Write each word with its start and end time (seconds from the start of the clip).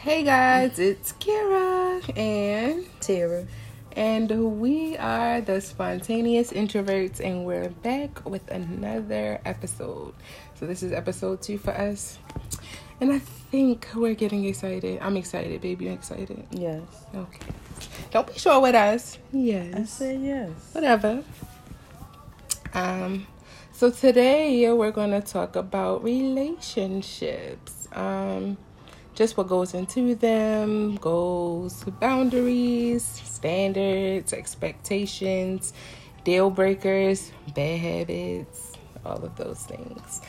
Hey 0.00 0.22
guys, 0.22 0.78
it's 0.78 1.12
Kira 1.12 2.16
and 2.16 2.86
Tara. 3.02 3.46
and 3.92 4.58
we 4.58 4.96
are 4.96 5.42
the 5.42 5.60
spontaneous 5.60 6.52
introverts 6.54 7.20
and 7.20 7.44
we're 7.44 7.68
back 7.68 8.24
with 8.24 8.50
another 8.50 9.42
episode. 9.44 10.14
So 10.54 10.66
this 10.66 10.82
is 10.82 10.92
episode 10.94 11.42
2 11.42 11.58
for 11.58 11.72
us. 11.72 12.18
And 13.02 13.12
I 13.12 13.18
think 13.18 13.88
we're 13.94 14.14
getting 14.14 14.46
excited. 14.46 15.00
I'm 15.02 15.18
excited, 15.18 15.60
baby. 15.60 15.84
You 15.84 15.92
excited? 15.92 16.46
Yes. 16.50 16.80
Okay. 17.14 17.52
Don't 18.10 18.26
be 18.26 18.38
sure 18.38 18.58
with 18.58 18.74
us. 18.74 19.18
Yes. 19.32 19.74
I 19.74 19.84
said 19.84 20.22
yes. 20.22 20.50
Whatever. 20.72 21.22
Um 22.72 23.26
so 23.72 23.90
today 23.90 24.72
we're 24.72 24.92
going 24.92 25.10
to 25.10 25.20
talk 25.20 25.56
about 25.56 26.02
relationships. 26.02 27.86
Um 27.92 28.56
just 29.20 29.36
what 29.36 29.48
goes 29.48 29.74
into 29.74 30.14
them, 30.14 30.96
goals, 30.96 31.84
boundaries, 32.00 33.04
standards, 33.04 34.32
expectations, 34.32 35.74
deal 36.24 36.48
breakers, 36.48 37.30
bad 37.54 37.80
habits, 37.80 38.72
all 39.04 39.22
of 39.22 39.36
those 39.36 39.58
things. 39.64 40.22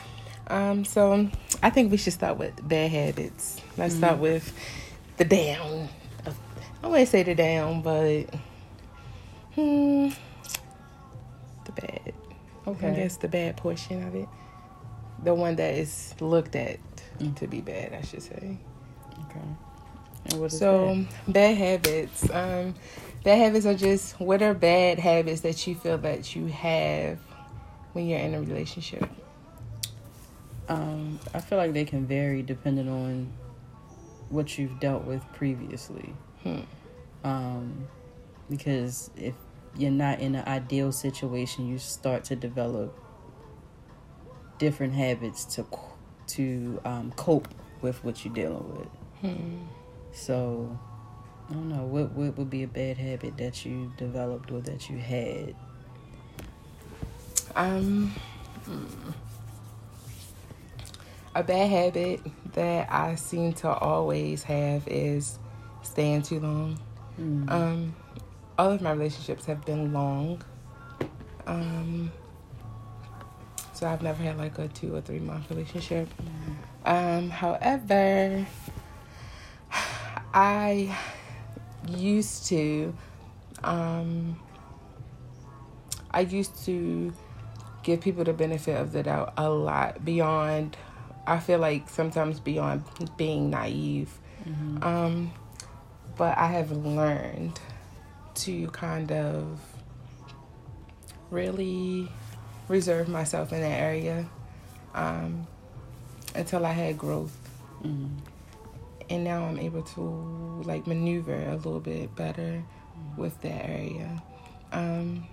Um, 0.48 0.84
so 0.84 1.26
I 1.62 1.70
think 1.70 1.90
we 1.90 1.96
should 1.96 2.12
start 2.12 2.36
with 2.36 2.52
bad 2.68 2.90
habits. 2.90 3.62
Let's 3.78 3.94
start 3.94 4.18
with 4.18 4.52
the 5.16 5.24
down. 5.24 5.88
I 6.82 6.86
wouldn't 6.86 7.08
say 7.08 7.22
the 7.22 7.34
down, 7.34 7.80
but 7.80 8.24
hmm, 9.54 10.10
the 11.64 11.72
bad. 11.72 12.12
Okay. 12.66 12.88
I 12.88 12.94
guess 12.94 13.16
the 13.16 13.28
bad 13.28 13.56
portion 13.56 14.06
of 14.06 14.14
it, 14.14 14.28
the 15.24 15.32
one 15.32 15.56
that 15.56 15.72
is 15.76 16.14
looked 16.20 16.56
at 16.56 16.78
Mm. 17.18 17.36
to 17.36 17.46
be 17.46 17.60
bad, 17.60 17.92
I 17.94 18.02
should 18.02 18.22
say. 18.22 18.58
Okay. 19.32 19.46
And 20.26 20.40
what 20.40 20.52
is 20.52 20.58
So 20.58 21.04
bad 21.26 21.56
habits. 21.56 22.24
Um, 22.30 22.74
bad 23.24 23.38
habits 23.38 23.66
are 23.66 23.74
just 23.74 24.20
what 24.20 24.42
are 24.42 24.54
bad 24.54 24.98
habits 24.98 25.40
that 25.40 25.66
you 25.66 25.74
feel 25.74 25.98
that 25.98 26.34
you 26.36 26.46
have 26.46 27.18
when 27.92 28.06
you're 28.06 28.18
in 28.18 28.34
a 28.34 28.40
relationship. 28.40 29.08
Um, 30.68 31.18
I 31.34 31.40
feel 31.40 31.58
like 31.58 31.72
they 31.72 31.84
can 31.84 32.06
vary 32.06 32.42
depending 32.42 32.88
on 32.88 33.32
what 34.28 34.58
you've 34.58 34.78
dealt 34.80 35.04
with 35.04 35.22
previously. 35.34 36.14
Hmm. 36.42 36.60
Um, 37.24 37.88
because 38.48 39.10
if 39.16 39.34
you're 39.76 39.90
not 39.90 40.20
in 40.20 40.34
an 40.34 40.46
ideal 40.46 40.92
situation, 40.92 41.68
you 41.68 41.78
start 41.78 42.24
to 42.24 42.36
develop 42.36 42.98
different 44.58 44.94
habits 44.94 45.44
to 45.56 45.66
to 46.28 46.80
um, 46.84 47.12
cope 47.16 47.48
with 47.80 48.02
what 48.04 48.24
you're 48.24 48.32
dealing 48.32 48.76
with. 48.76 48.88
So, 50.12 50.78
I 51.48 51.52
don't 51.52 51.68
know 51.68 51.84
what 51.84 52.12
what 52.12 52.36
would 52.36 52.50
be 52.50 52.62
a 52.62 52.68
bad 52.68 52.96
habit 52.96 53.36
that 53.38 53.64
you 53.64 53.92
developed 53.96 54.50
or 54.50 54.60
that 54.60 54.90
you 54.90 54.98
had. 54.98 55.54
Um, 57.54 58.14
hmm. 58.64 59.10
a 61.34 61.42
bad 61.42 61.70
habit 61.70 62.20
that 62.54 62.90
I 62.90 63.14
seem 63.16 63.52
to 63.54 63.68
always 63.68 64.42
have 64.44 64.86
is 64.88 65.38
staying 65.82 66.22
too 66.22 66.40
long. 66.40 66.78
Mm. 67.20 67.50
Um, 67.50 67.96
all 68.58 68.70
of 68.70 68.80
my 68.80 68.92
relationships 68.92 69.44
have 69.46 69.64
been 69.64 69.92
long. 69.92 70.42
Um, 71.46 72.12
so 73.72 73.86
I've 73.86 74.02
never 74.02 74.22
had 74.22 74.38
like 74.38 74.58
a 74.58 74.68
two 74.68 74.94
or 74.94 75.00
three 75.00 75.18
month 75.18 75.50
relationship. 75.50 76.08
Um, 76.84 77.30
however, 77.30 78.46
I 80.34 80.96
used 81.88 82.46
to, 82.46 82.94
um, 83.62 84.40
I 86.10 86.20
used 86.20 86.64
to 86.64 87.12
give 87.82 88.00
people 88.00 88.24
the 88.24 88.32
benefit 88.32 88.80
of 88.80 88.92
the 88.92 89.02
doubt 89.02 89.34
a 89.36 89.48
lot 89.50 90.04
beyond, 90.04 90.76
I 91.26 91.38
feel 91.38 91.58
like 91.58 91.88
sometimes 91.88 92.40
beyond 92.40 92.84
being 93.16 93.50
naive. 93.50 94.18
Mhm. 94.46 94.84
Um, 94.84 95.32
but 96.16 96.36
I 96.38 96.46
have 96.48 96.70
learned 96.72 97.58
to 98.34 98.68
kind 98.68 99.12
of 99.12 99.60
really 101.30 102.08
reserve 102.68 103.08
myself 103.08 103.52
in 103.52 103.60
that 103.60 103.80
area 103.80 104.26
um, 104.94 105.46
until 106.34 106.64
I 106.66 106.72
had 106.72 106.98
growth. 106.98 107.36
Mhm. 107.82 108.18
And 109.12 109.24
now 109.24 109.44
I'm 109.44 109.58
able 109.58 109.82
to 109.82 110.00
like 110.64 110.86
maneuver 110.86 111.34
a 111.50 111.56
little 111.56 111.80
bit 111.80 112.16
better 112.16 112.64
with 113.18 113.38
that 113.42 113.68
area. 113.68 114.22
Um, 114.72 115.26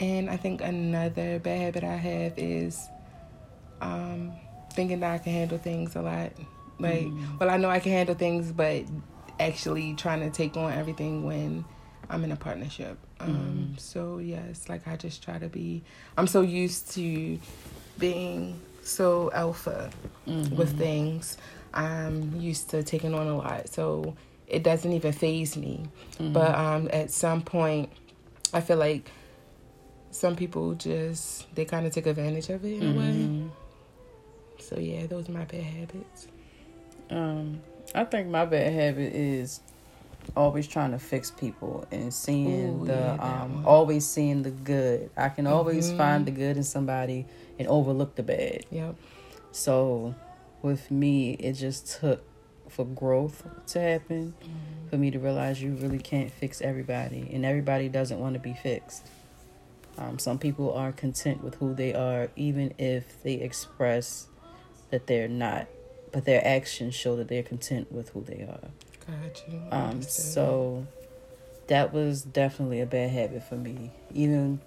and 0.00 0.28
I 0.28 0.36
think 0.36 0.60
another 0.62 1.38
bad 1.38 1.60
habit 1.60 1.84
I 1.84 1.94
have 1.94 2.32
is 2.36 2.88
um, 3.80 4.32
thinking 4.72 4.98
that 4.98 5.12
I 5.12 5.18
can 5.18 5.32
handle 5.32 5.58
things 5.58 5.94
a 5.94 6.02
lot. 6.02 6.32
Like, 6.80 7.06
Mhm. 7.06 7.38
well, 7.38 7.50
I 7.50 7.56
know 7.56 7.70
I 7.70 7.78
can 7.78 7.92
handle 7.92 8.16
things, 8.16 8.50
but 8.50 8.82
actually 9.38 9.94
trying 9.94 10.20
to 10.20 10.30
take 10.30 10.56
on 10.56 10.72
everything 10.72 11.22
when 11.24 11.64
I'm 12.10 12.24
in 12.24 12.32
a 12.32 12.36
partnership. 12.36 12.98
Um, 13.20 13.28
Mhm. 13.76 13.78
So, 13.80 14.18
yes, 14.18 14.68
like 14.68 14.88
I 14.88 14.96
just 14.96 15.22
try 15.22 15.38
to 15.38 15.48
be, 15.48 15.84
I'm 16.18 16.26
so 16.26 16.40
used 16.40 16.90
to 16.94 17.38
being 17.96 18.60
so 18.84 19.30
alpha 19.32 19.90
with 20.26 20.74
Mhm. 20.74 20.78
things. 20.78 21.38
I'm 21.72 22.40
used 22.40 22.70
to 22.70 22.82
taking 22.82 23.14
on 23.14 23.26
a 23.26 23.36
lot, 23.36 23.68
so 23.68 24.14
it 24.46 24.62
doesn't 24.62 24.92
even 24.92 25.12
phase 25.12 25.56
me. 25.56 25.84
Mhm. 26.18 26.32
But 26.32 26.54
um, 26.54 26.88
at 26.92 27.10
some 27.10 27.42
point, 27.42 27.90
I 28.52 28.60
feel 28.60 28.76
like 28.76 29.10
some 30.10 30.36
people 30.36 30.74
just 30.74 31.52
they 31.56 31.64
kind 31.64 31.86
of 31.86 31.92
take 31.92 32.06
advantage 32.06 32.48
of 32.50 32.64
it 32.64 32.74
in 32.82 32.86
a 32.86 32.98
way. 32.98 33.12
Mhm. 33.12 33.50
So 34.60 34.78
yeah, 34.78 35.06
those 35.06 35.28
are 35.28 35.32
my 35.32 35.44
bad 35.44 35.62
habits. 35.62 36.28
Um, 37.10 37.60
I 37.94 38.04
think 38.04 38.28
my 38.28 38.44
bad 38.44 38.72
habit 38.72 39.12
is 39.14 39.60
always 40.36 40.66
trying 40.66 40.92
to 40.92 40.98
fix 40.98 41.30
people 41.30 41.86
and 41.90 42.12
seeing 42.14 42.82
Ooh, 42.82 42.86
the 42.86 43.16
yeah, 43.18 43.42
um 43.42 43.62
always 43.66 44.06
seeing 44.06 44.42
the 44.42 44.50
good. 44.50 45.10
I 45.16 45.28
can 45.28 45.46
always 45.46 45.90
Mhm. 45.90 45.96
find 45.96 46.26
the 46.26 46.30
good 46.30 46.56
in 46.56 46.64
somebody 46.64 47.26
and 47.58 47.68
overlook 47.68 48.16
the 48.16 48.22
bad. 48.22 48.64
Yep. 48.70 48.96
So 49.52 50.14
with 50.62 50.90
me, 50.90 51.32
it 51.34 51.52
just 51.52 52.00
took 52.00 52.24
for 52.68 52.84
growth 52.84 53.46
to 53.68 53.80
happen 53.80 54.34
for 54.90 54.96
me 54.96 55.10
to 55.10 55.18
realize 55.18 55.62
you 55.62 55.74
really 55.74 55.98
can't 55.98 56.30
fix 56.30 56.60
everybody, 56.60 57.30
and 57.32 57.44
everybody 57.44 57.88
doesn't 57.88 58.18
want 58.18 58.34
to 58.34 58.40
be 58.40 58.54
fixed. 58.54 59.06
Um, 59.96 60.18
some 60.18 60.38
people 60.38 60.72
are 60.72 60.90
content 60.90 61.44
with 61.44 61.54
who 61.56 61.74
they 61.74 61.94
are, 61.94 62.30
even 62.34 62.74
if 62.78 63.22
they 63.22 63.34
express 63.34 64.26
that 64.90 65.06
they're 65.06 65.28
not, 65.28 65.68
but 66.10 66.24
their 66.24 66.44
actions 66.44 66.94
show 66.94 67.16
that 67.16 67.28
they're 67.28 67.44
content 67.44 67.92
with 67.92 68.08
who 68.10 68.22
they 68.22 68.42
are. 68.42 68.70
Got 69.06 69.42
you. 69.48 69.62
Um, 69.70 70.02
so 70.02 70.86
that 71.68 71.92
was 71.92 72.22
definitely 72.22 72.80
a 72.80 72.86
bad 72.86 73.10
habit 73.10 73.44
for 73.44 73.56
me. 73.56 73.92
Even 74.12 74.60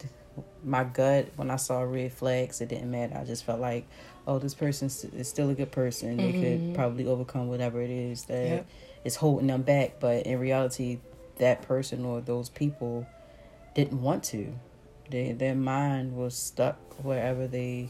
my 0.64 0.84
gut, 0.84 1.30
when 1.36 1.50
I 1.50 1.56
saw 1.56 1.81
red 1.81 2.12
flags, 2.14 2.62
it 2.62 2.70
didn't 2.70 2.92
matter. 2.92 3.18
I 3.18 3.24
just 3.24 3.44
felt 3.44 3.59
like, 3.59 3.88
oh, 4.25 4.40
this 4.40 4.53
person 4.53 4.88
is 4.88 5.28
still 5.30 5.50
a 5.50 5.53
good 5.53 5.72
person. 5.72 6.18
They 6.18 6.34
Mhm. 6.34 6.40
could 6.40 6.74
probably 6.74 7.06
overcome 7.08 7.48
whatever 7.48 7.81
it 7.81 7.90
is 7.90 8.25
that 8.25 8.46
Yep. 8.46 8.66
is 9.06 9.16
holding 9.16 9.48
them 9.48 9.62
back. 9.62 10.00
But 10.00 10.25
in 10.25 10.40
reality, 10.40 11.00
that 11.38 11.62
person 11.62 12.03
or 12.06 12.22
those 12.22 12.50
people 12.50 13.06
didn't 13.74 14.02
want 14.02 14.24
to. 14.25 14.53
They, 15.09 15.31
their 15.31 15.56
mind 15.56 16.16
was 16.18 16.36
stuck 16.36 16.78
wherever 17.04 17.48
they 17.48 17.90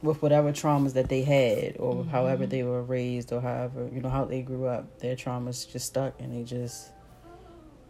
with 0.00 0.22
whatever 0.22 0.52
traumas 0.52 0.92
that 0.92 1.08
they 1.08 1.22
had 1.22 1.76
or 1.80 2.04
Mhm. 2.04 2.08
however 2.10 2.46
they 2.46 2.62
were 2.62 2.82
raised 2.82 3.32
or 3.32 3.40
however 3.40 3.88
you 3.92 4.00
know 4.00 4.08
how 4.08 4.24
they 4.24 4.42
grew 4.42 4.66
up 4.66 5.00
their 5.00 5.16
traumas 5.16 5.68
just 5.68 5.86
stuck 5.86 6.14
and 6.20 6.32
they 6.32 6.44
just 6.44 6.92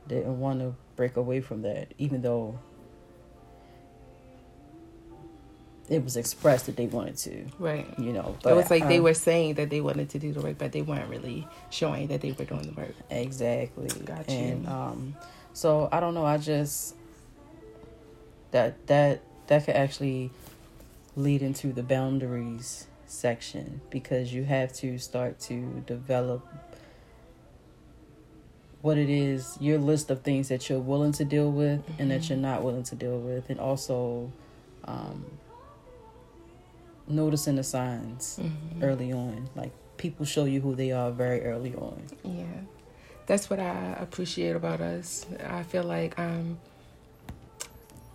didn't 0.08 0.38
want 0.40 0.60
to 0.60 0.75
break 0.96 1.16
away 1.16 1.40
from 1.40 1.62
that 1.62 1.93
even 1.99 2.22
though 2.22 2.58
it 5.88 6.05
was 6.05 6.16
expressed 6.16 6.66
that 6.66 6.76
they 6.76 6.87
wanted 6.87 7.16
to 7.16 7.46
right. 7.58 7.87
you 7.99 8.12
know 8.12 8.37
But 8.43 8.56
it's 8.58 8.70
like 8.70 8.87
they 8.88 8.99
um, 8.99 9.05
were 9.05 9.14
saying 9.14 9.55
that 9.55 9.70
they 9.70 9.81
wanted 9.81 10.10
to 10.10 10.19
do 10.19 10.32
the 10.32 10.40
work, 10.40 10.58
but 10.58 10.72
they 10.72 10.82
weren't 10.82 11.08
really 11.08 11.46
showing 11.70 12.08
that 12.08 12.20
they 12.20 12.32
were 12.32 12.44
doing 12.44 12.62
the 12.62 12.72
work. 12.72 12.94
exactly 13.10 13.88
Got 14.05 14.28
you. 14.28 14.37
and 14.37 14.69
um 14.69 15.16
so 15.55 15.88
i 15.93 16.00
don't 16.00 16.14
know 16.14 16.26
i 16.26 16.37
just 16.37 16.94
that 18.50 18.87
that 18.87 19.22
that 19.46 19.64
could 19.64 19.76
actually 19.76 20.31
lead 21.16 21.43
into 21.43 21.72
the 21.72 21.82
boundaries 21.82 22.87
section 23.06 23.81
because 23.90 24.32
you 24.32 24.44
have 24.44 24.72
to 24.75 24.99
start 24.99 25.40
to 25.40 25.82
develop 25.87 26.46
what 28.81 28.97
it 28.97 29.11
is 29.11 29.57
your 29.61 29.79
list 29.79 30.11
of 30.11 30.23
things 30.23 30.49
that 30.49 30.69
you're 30.69 30.79
willing 30.79 31.13
to 31.13 31.25
deal 31.25 31.51
with 31.51 31.83
and 31.99 32.11
that 32.11 32.21
Mhm. 32.23 32.29
you're 32.31 32.39
not 32.39 32.63
willing 32.63 32.85
to 32.85 32.95
deal 32.95 33.19
with 33.19 33.51
and 33.51 33.59
also 33.59 34.31
um 34.85 35.25
noticing 37.09 37.57
the 37.57 37.63
signs 37.65 38.39
Mhm. 38.41 38.83
early 38.83 39.13
on. 39.13 39.49
Like 39.57 39.73
people 39.97 40.25
show 40.27 40.45
you 40.45 40.61
who 40.61 40.75
they 40.75 40.93
are 40.93 41.11
very 41.11 41.43
early 41.43 41.75
on. 41.75 42.03
Yeah, 42.23 42.45
that's 43.27 43.49
what 43.51 43.59
I 43.61 43.97
appreciate 43.99 44.55
about 44.55 44.81
us. 44.81 45.27
I 45.45 45.63
feel 45.63 45.85
like 45.85 46.19
um, 46.19 46.59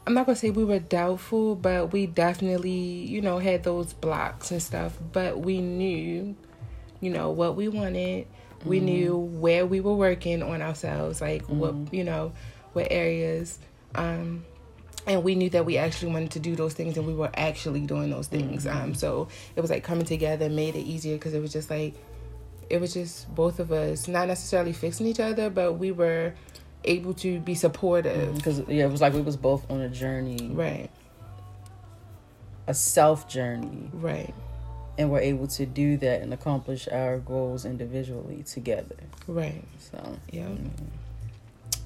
I'm 0.05 0.13
not 0.13 0.25
gonna 0.25 0.35
say 0.35 0.49
we 0.51 0.63
were 0.63 0.79
doubtful, 0.79 1.55
but 1.55 1.91
we 1.91 2.05
definitely, 2.05 2.71
you 2.71 3.21
know, 3.21 3.39
had 3.39 3.63
those 3.63 3.93
blocks 3.93 4.51
and 4.51 4.61
stuff. 4.61 4.97
But 5.11 5.39
we 5.39 5.59
knew, 5.61 6.35
you 7.01 7.09
know, 7.09 7.31
what 7.31 7.55
we 7.55 7.67
wanted. 7.67 8.27
We 8.65 8.79
Mhm. 8.79 8.83
knew 8.83 9.17
where 9.17 9.65
we 9.65 9.79
were 9.81 9.95
working 9.95 10.41
on 10.43 10.61
ourselves, 10.61 11.21
like 11.21 11.43
Mhm. 11.47 11.57
what 11.57 11.93
you 11.93 12.03
know, 12.03 12.31
what 12.73 12.87
areas. 12.91 13.59
Um, 13.95 14.45
and 15.05 15.23
we 15.23 15.35
knew 15.35 15.49
that 15.49 15.65
we 15.65 15.77
actually 15.77 16.13
wanted 16.13 16.31
to 16.31 16.39
do 16.39 16.55
those 16.55 16.73
things, 16.73 16.97
and 16.97 17.05
we 17.05 17.13
were 17.13 17.29
actually 17.33 17.81
doing 17.81 18.09
those 18.09 18.27
things. 18.27 18.65
Mhm. 18.65 18.75
Um, 18.75 18.93
so 18.95 19.27
it 19.55 19.61
was 19.61 19.69
like 19.69 19.83
coming 19.83 20.05
together 20.05 20.49
made 20.49 20.75
it 20.75 20.81
easier 20.83 21.15
because 21.15 21.33
it 21.33 21.41
was 21.41 21.51
just 21.51 21.69
like 21.69 21.93
it 22.69 22.79
was 22.79 22.93
just 22.93 23.33
both 23.35 23.59
of 23.59 23.71
us 23.71 24.07
not 24.07 24.27
necessarily 24.27 24.71
fixing 24.73 25.05
each 25.05 25.19
other, 25.19 25.49
but 25.49 25.73
we 25.73 25.91
were 25.91 26.33
able 26.85 27.13
to 27.13 27.39
be 27.41 27.53
supportive. 27.53 28.35
Because 28.35 28.59
yeah, 28.67 28.85
it 28.85 28.91
was 28.91 29.01
like 29.01 29.13
we 29.13 29.21
was 29.21 29.37
both 29.37 29.69
on 29.69 29.81
a 29.81 29.89
journey, 29.89 30.49
Right, 30.51 30.89
a 32.67 32.73
self 32.73 33.27
journey, 33.27 33.89
right, 33.93 34.33
and 34.97 35.09
we're 35.11 35.19
able 35.21 35.47
to 35.47 35.65
do 35.65 35.97
that 35.97 36.21
and 36.21 36.33
accomplish 36.33 36.87
our 36.87 37.17
goals 37.19 37.65
individually 37.65 38.43
together. 38.43 38.95
right. 39.27 39.63
So 39.79 40.17
Yeah. 40.31 40.47
mm, 40.49 40.69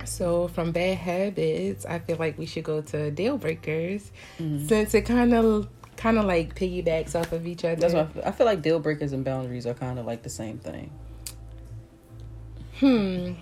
So 0.05 0.47
from 0.49 0.71
bad 0.71 0.97
habits, 0.97 1.85
I 1.85 1.99
feel 1.99 2.17
like 2.17 2.37
we 2.37 2.45
should 2.45 2.63
go 2.63 2.81
to 2.81 3.11
deal 3.11 3.37
breakers 3.37 4.11
mhm. 4.39 4.67
since 4.67 4.93
it 4.93 5.01
kind 5.05 5.33
of 5.33 5.67
kind 5.97 6.17
of 6.19 6.25
like 6.25 6.53
piggybacks 6.55 7.15
off 7.19 7.31
of 7.31 7.47
each 7.47 7.65
other. 7.65 7.75
that's 7.75 7.93
why 7.93 8.01
I 8.01 8.05
feel, 8.07 8.23
I 8.25 8.31
feel 8.31 8.45
like 8.45 8.61
deal 8.61 8.79
breakers 8.79 9.13
and 9.13 9.25
boundaries 9.25 9.65
are 9.65 9.73
kind 9.73 9.97
of 9.97 10.05
like 10.05 10.21
the 10.23 10.29
same 10.29 10.59
thing. 10.59 10.91
Hmm. 12.79 13.33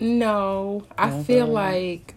No, 0.00 0.84
I 0.96 1.10
Okay. 1.10 1.22
feel 1.24 1.46
like 1.46 2.14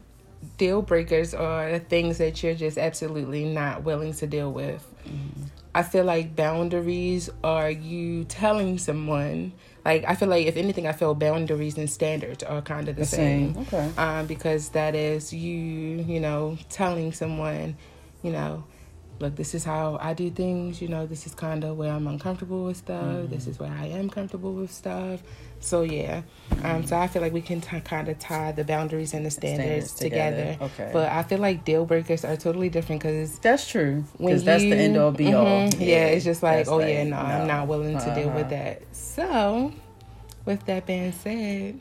deal 0.58 0.82
breakers 0.82 1.34
are 1.34 1.72
the 1.74 1.80
things 1.80 2.18
that 2.20 2.42
you're 2.42 2.56
just 2.56 2.78
absolutely 2.78 3.46
not 3.46 3.84
willing 3.84 4.14
to 4.14 4.28
deal 4.28 4.52
with. 4.52 4.86
Mhm. 5.06 5.49
I 5.74 5.84
feel 5.84 6.04
like 6.04 6.36
boundaries 6.36 7.30
are 7.44 7.70
you 7.70 8.24
telling 8.26 8.78
someone. 8.78 9.54
Like 9.86 10.04
I 10.08 10.16
feel 10.16 10.28
like 10.28 10.48
if 10.48 10.58
anything, 10.58 10.88
I 10.88 10.94
feel 10.94 11.14
boundaries 11.16 11.78
and 11.78 11.90
standards 11.90 12.44
are 12.44 12.62
kind 12.62 12.90
of 12.90 12.96
the, 12.96 13.02
The 13.02 13.08
same. 13.08 13.54
same. 13.54 13.68
Okay. 13.68 13.92
Um, 13.98 14.26
because 14.26 14.70
that 14.70 14.96
is 14.96 15.32
you, 15.34 15.60
you 16.08 16.20
know, 16.20 16.58
telling 16.70 17.12
someone, 17.14 17.78
you 18.24 18.32
know, 18.32 18.64
look, 19.20 19.36
this 19.36 19.54
is 19.54 19.64
how 19.64 19.98
I 20.02 20.14
do 20.14 20.30
things. 20.30 20.82
You 20.82 20.88
know, 20.88 21.06
this 21.06 21.26
is 21.26 21.36
kind 21.36 21.64
of 21.64 21.78
where 21.78 21.92
I'm 21.92 22.08
uncomfortable 22.08 22.66
with 22.66 22.78
stuff. 22.78 23.30
This 23.30 23.42
Mm-hmm. 23.44 23.52
is 23.52 23.60
where 23.60 23.72
I 23.72 23.86
am 23.88 24.10
comfortable 24.10 24.54
with 24.54 24.72
stuff. 24.72 25.22
So 25.62 25.82
yeah, 25.82 26.22
um, 26.64 26.86
so 26.86 26.96
I 26.98 27.08
feel 27.08 27.22
like 27.22 27.34
we 27.34 27.42
can 27.42 27.60
t- 27.60 27.82
kind 27.82 28.08
of 28.08 28.18
tie 28.18 28.54
the 28.54 28.64
boundaries 28.64 29.14
and 29.14 29.26
the 29.26 29.30
standards, 29.32 29.94
together. 29.94 30.58
Okay. 30.62 30.90
But 30.94 31.12
I 31.12 31.24
feel 31.24 31.40
like 31.40 31.66
deal 31.66 31.86
breakers 31.86 32.24
are 32.24 32.38
totally 32.38 32.70
different 32.70 33.02
because 33.02 33.38
that's 33.40 33.68
true. 33.68 34.06
when 34.18 34.36
Because 34.36 34.46
that's 34.46 34.64
the 34.64 34.76
end 34.78 34.96
all 34.98 35.12
be 35.12 35.34
all. 35.34 35.46
Mhm. 35.46 35.76
Yeah, 35.86 36.06
it's 36.08 36.24
just 36.24 36.42
like, 36.42 36.68
oh 36.70 36.80
yeah, 36.80 37.04
no, 37.04 37.18
I'm 37.18 37.46
not 37.48 37.68
willing 37.68 37.98
to 37.98 38.16
deal 38.16 38.30
with 38.30 38.46
Uh-huh. 38.48 38.64
that. 38.64 38.96
So, 38.96 39.74
with 40.46 40.66
that 40.68 40.86
being 40.86 41.12
said, 41.12 41.78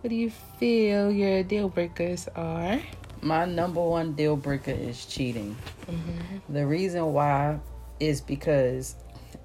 what 0.00 0.10
do 0.10 0.16
you 0.16 0.30
feel 0.58 1.12
your 1.12 1.44
deal 1.44 1.68
breakers 1.68 2.26
are? 2.34 2.80
My 3.22 3.44
number 3.44 3.80
one 3.80 4.12
deal 4.12 4.36
breaker 4.36 4.70
is 4.70 5.04
cheating. 5.06 5.56
Mm-hmm. 5.90 6.52
The 6.52 6.66
reason 6.66 7.12
why 7.12 7.58
is 7.98 8.20
because 8.20 8.96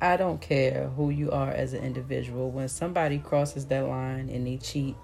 I 0.02 0.18
don't 0.18 0.42
care 0.42 0.90
who 0.96 1.10
you 1.10 1.32
are 1.32 1.52
as 1.52 1.74
an 1.74 1.84
individual. 1.84 2.52
When 2.52 2.68
somebody 2.68 3.20
crosses 3.20 3.66
that 3.68 3.88
line 3.88 4.30
and 4.30 4.46
they 4.46 4.58
cheat, 4.58 4.96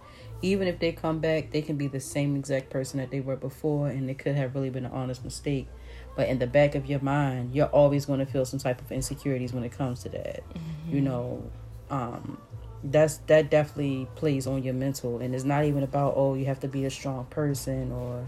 even 0.41 0.67
if 0.67 0.79
they 0.79 0.91
come 0.91 1.19
back, 1.19 1.51
they 1.51 1.61
can 1.61 1.77
be 1.77 1.87
the 1.87 1.99
same 1.99 2.35
exact 2.35 2.69
person 2.69 2.99
that 2.99 3.09
they 3.09 3.21
were 3.21 3.35
before, 3.35 3.87
and 3.87 4.09
it 4.09 4.19
could 4.19 4.35
have 4.35 4.53
really 4.53 4.69
been 4.69 4.85
an 4.85 4.91
honest 4.91 5.23
mistake. 5.23 5.67
But 6.15 6.29
in 6.29 6.39
the 6.39 6.47
back 6.47 6.75
of 6.75 6.85
your 6.85 6.99
mind, 6.99 7.55
you're 7.55 7.67
always 7.67 8.05
going 8.05 8.19
to 8.19 8.25
feel 8.25 8.45
some 8.45 8.59
type 8.59 8.81
of 8.81 8.91
insecurities 8.91 9.53
when 9.53 9.63
it 9.63 9.71
comes 9.71 10.03
to 10.03 10.09
that. 10.09 10.43
You 10.91 11.01
know, 11.01 11.43
um, 11.89 12.39
that's 12.83 13.17
that 13.27 13.49
definitely 13.49 14.07
plays 14.15 14.47
on 14.47 14.63
your 14.63 14.73
mental, 14.73 15.19
and 15.19 15.33
it's 15.33 15.43
not 15.43 15.65
even 15.65 15.83
about 15.83 16.13
oh 16.15 16.35
you 16.35 16.45
have 16.45 16.59
to 16.61 16.67
be 16.67 16.85
a 16.85 16.89
strong 16.89 17.25
person 17.25 17.91
or 17.91 18.27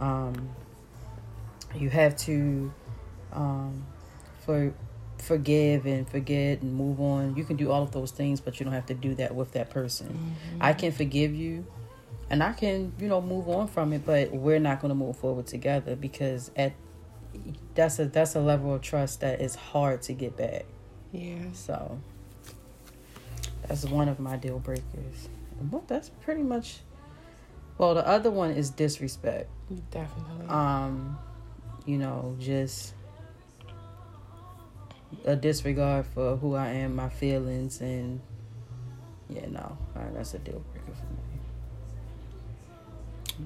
um, 0.00 0.50
you 1.74 1.90
have 1.90 2.16
to 2.16 2.72
um, 3.32 3.84
for 4.44 4.72
forgive 5.18 5.86
and 5.86 6.08
forget 6.08 6.62
and 6.62 6.74
move 6.74 7.00
on. 7.00 7.36
You 7.36 7.44
can 7.44 7.56
do 7.56 7.70
all 7.70 7.82
of 7.82 7.92
those 7.92 8.10
things, 8.10 8.40
but 8.40 8.58
you 8.58 8.64
don't 8.64 8.72
have 8.72 8.86
to 8.86 8.94
do 8.94 9.14
that 9.16 9.34
with 9.34 9.52
that 9.52 9.70
person. 9.70 10.36
I 10.60 10.72
can 10.72 10.92
forgive 10.92 11.34
you, 11.34 11.66
and 12.28 12.42
I 12.42 12.52
can 12.52 12.92
you 12.98 13.08
know 13.08 13.20
move 13.20 13.48
on 13.48 13.68
from 13.68 13.92
it, 13.92 14.04
but 14.04 14.32
we're 14.32 14.58
not 14.58 14.80
going 14.80 14.90
to 14.90 14.94
move 14.94 15.16
forward 15.16 15.46
together 15.46 15.96
because 15.96 16.50
at 16.56 16.72
that's 17.74 17.98
a 17.98 18.06
that's 18.06 18.34
a 18.34 18.40
level 18.40 18.74
of 18.74 18.82
trust 18.82 19.20
that 19.20 19.40
is 19.40 19.54
hard 19.54 20.02
to 20.02 20.12
get 20.12 20.36
back. 20.36 20.64
Yeah. 21.12 21.52
So 21.52 22.00
that's 23.68 23.84
one 23.84 24.08
of 24.08 24.18
my 24.18 24.36
deal 24.36 24.58
breakers. 24.58 25.28
Well, 25.70 25.84
that's 25.86 26.08
pretty 26.08 26.42
much. 26.42 26.80
Well, 27.78 27.94
the 27.94 28.06
other 28.06 28.30
one 28.30 28.50
is 28.50 28.70
disrespect. 28.70 29.48
Definitely. 29.90 30.48
Um, 30.48 31.18
you 31.86 31.98
know, 31.98 32.36
just 32.40 32.94
a 35.24 35.36
disregard 35.36 36.06
for 36.06 36.36
who 36.36 36.54
I 36.54 36.68
am, 36.68 36.96
my 36.96 37.08
feelings, 37.08 37.80
and 37.80 38.20
yeah, 39.28 39.46
no, 39.48 39.76
uh, 39.96 40.00
that's 40.12 40.34
a 40.34 40.38
deal 40.38 40.62
breaker 40.72 40.92
for 40.92 41.06
me. 41.06 41.20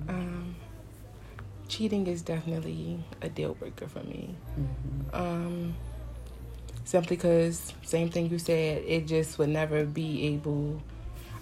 um, 0.09 0.56
cheating 1.69 2.06
is 2.06 2.23
definitely 2.23 3.03
a 3.23 3.29
deal 3.29 3.55
breaker 3.55 3.87
for 3.87 4.03
me. 4.03 4.35
hmm 4.55 5.17
Um, 5.17 5.75
simply 6.85 7.17
because, 7.17 7.73
same 7.82 8.09
thing 8.11 8.31
you 8.31 8.38
said, 8.38 8.82
it 8.87 9.06
just 9.06 9.38
would 9.38 9.50
never 9.50 9.85
be 9.85 10.27
able. 10.29 10.81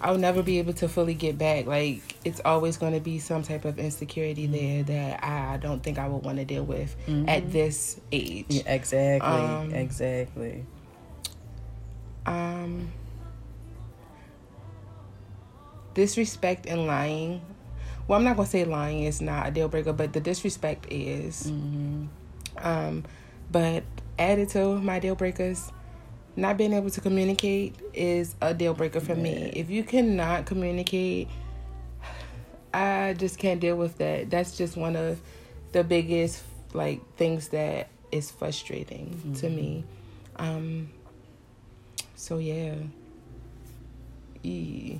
I 0.03 0.11
would 0.11 0.19
never 0.19 0.43
be 0.43 0.59
able 0.59 0.73
to 0.73 0.89
fully 0.89 1.13
get 1.13 1.37
back. 1.37 1.65
Like 1.65 2.01
it's 2.25 2.41
always 2.43 2.75
going 2.75 2.91
to 2.93 2.99
be 2.99 3.19
some 3.19 3.41
type 3.41 3.63
of 3.63 3.79
insecurity 3.79 4.47
there 4.47 4.83
that 4.83 5.23
I 5.23 5.55
don't 5.57 5.81
think 5.81 5.97
I 5.97 6.09
would 6.09 6.23
want 6.23 6.39
to 6.39 6.45
deal 6.45 6.65
with 6.65 6.93
at 7.27 7.51
this 7.53 8.01
age. 8.11 8.47
Yeah, 8.49 8.73
exactly, 8.73 9.29
Um, 9.29 9.73
exactly. 9.73 10.65
Um, 12.25 12.91
disrespect 15.93 16.65
and 16.65 16.85
lying. 16.85 17.41
Well, 18.07 18.17
I'm 18.19 18.25
not 18.25 18.35
gonna 18.35 18.47
say 18.47 18.65
lying 18.65 19.03
is 19.03 19.21
not 19.21 19.47
a 19.47 19.51
deal 19.51 19.69
breaker, 19.69 19.93
but 19.93 20.11
the 20.11 20.19
disrespect 20.19 20.85
is. 20.91 21.47
hmm 21.49 22.05
Um, 22.57 23.03
but 23.51 23.83
added 24.19 24.49
to 24.49 24.79
my 24.79 24.99
deal 24.99 25.15
breakers, 25.15 25.71
not 26.35 26.57
being 26.57 26.73
able 26.73 26.89
to 26.89 27.01
communicate 27.01 27.75
is 27.93 28.35
a 28.41 28.53
deal 28.53 28.73
breaker 28.73 28.99
for 28.99 29.15
me. 29.15 29.51
If 29.55 29.69
you 29.69 29.83
cannot 29.83 30.45
communicate, 30.45 31.27
I 32.73 33.13
just 33.17 33.37
can't 33.37 33.59
deal 33.59 33.75
with 33.75 33.97
that. 33.99 34.29
That's 34.29 34.57
just 34.57 34.75
one 34.75 34.95
of 34.95 35.19
the 35.73 35.83
biggest 35.83 36.43
like 36.73 37.01
things 37.17 37.49
that 37.49 37.87
is 38.11 38.31
frustrating 38.31 39.33
to 39.35 39.47
Mhm. 39.47 39.55
me. 39.55 39.83
Um, 40.37 40.89
so 42.15 42.39
yeah, 42.39 42.75
E- 44.43 44.99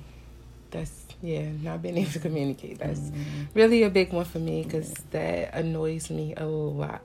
that's 0.70 1.06
yeah, 1.22 1.48
not 1.62 1.82
being 1.82 1.96
able 1.98 2.10
to 2.12 2.18
communicate. 2.18 2.78
That's 2.78 3.00
Mhm. 3.00 3.48
really 3.54 3.82
a 3.82 3.90
big 3.90 4.12
one 4.12 4.24
for 4.24 4.38
me 4.38 4.62
because 4.62 4.92
that 5.10 5.54
annoys 5.54 6.10
me 6.10 6.34
a 6.36 6.46
lot. 6.46 7.02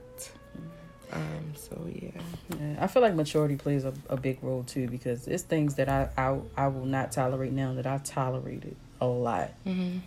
Um, 1.12 1.52
so 1.56 1.88
yeah, 1.92 2.10
Yeah, 2.58 2.76
I 2.78 2.86
feel 2.86 3.02
like 3.02 3.14
maturity 3.14 3.56
plays 3.56 3.84
a, 3.84 3.92
a 4.08 4.16
big 4.16 4.38
role 4.42 4.62
too 4.62 4.88
because 4.88 5.26
it's 5.26 5.42
things 5.42 5.74
that 5.74 5.88
I, 5.88 6.08
I 6.16 6.38
I 6.56 6.68
will 6.68 6.86
not 6.86 7.10
tolerate 7.12 7.52
now 7.52 7.74
that 7.74 7.86
I 7.86 7.98
tolerated 7.98 8.76
a 9.00 9.06
lot. 9.06 9.52
mm-hmm. 9.66 9.98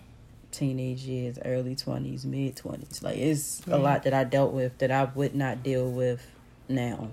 Teenage 0.52 1.02
years, 1.02 1.40
early 1.44 1.76
twenties, 1.76 2.26
mid 2.26 2.56
twenties. 2.56 3.02
Like 3.02 3.18
it's 3.18 3.62
a 3.68 3.72
Mhm. 3.72 3.82
lot 3.82 4.04
that 4.04 4.14
I 4.14 4.24
dealt 4.24 4.54
with 4.54 4.78
that 4.78 4.92
I 4.92 5.06
would 5.06 5.34
not 5.36 5.64
deal 5.64 5.90
with 5.90 6.26
now. 6.70 7.10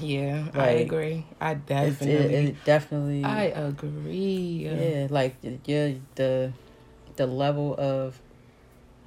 yeah, 0.00 0.46
I 0.54 0.68
agree. 0.70 1.26
I 1.40 1.54
definitely, 1.54 2.34
it, 2.34 2.44
it 2.48 2.64
definitely. 2.64 3.24
I 3.24 3.44
agree. 3.44 4.66
yeah, 4.66 5.06
like 5.10 5.36
yeah, 5.66 5.92
the 6.14 6.52
the 7.16 7.26
level 7.26 7.74
of 7.78 8.18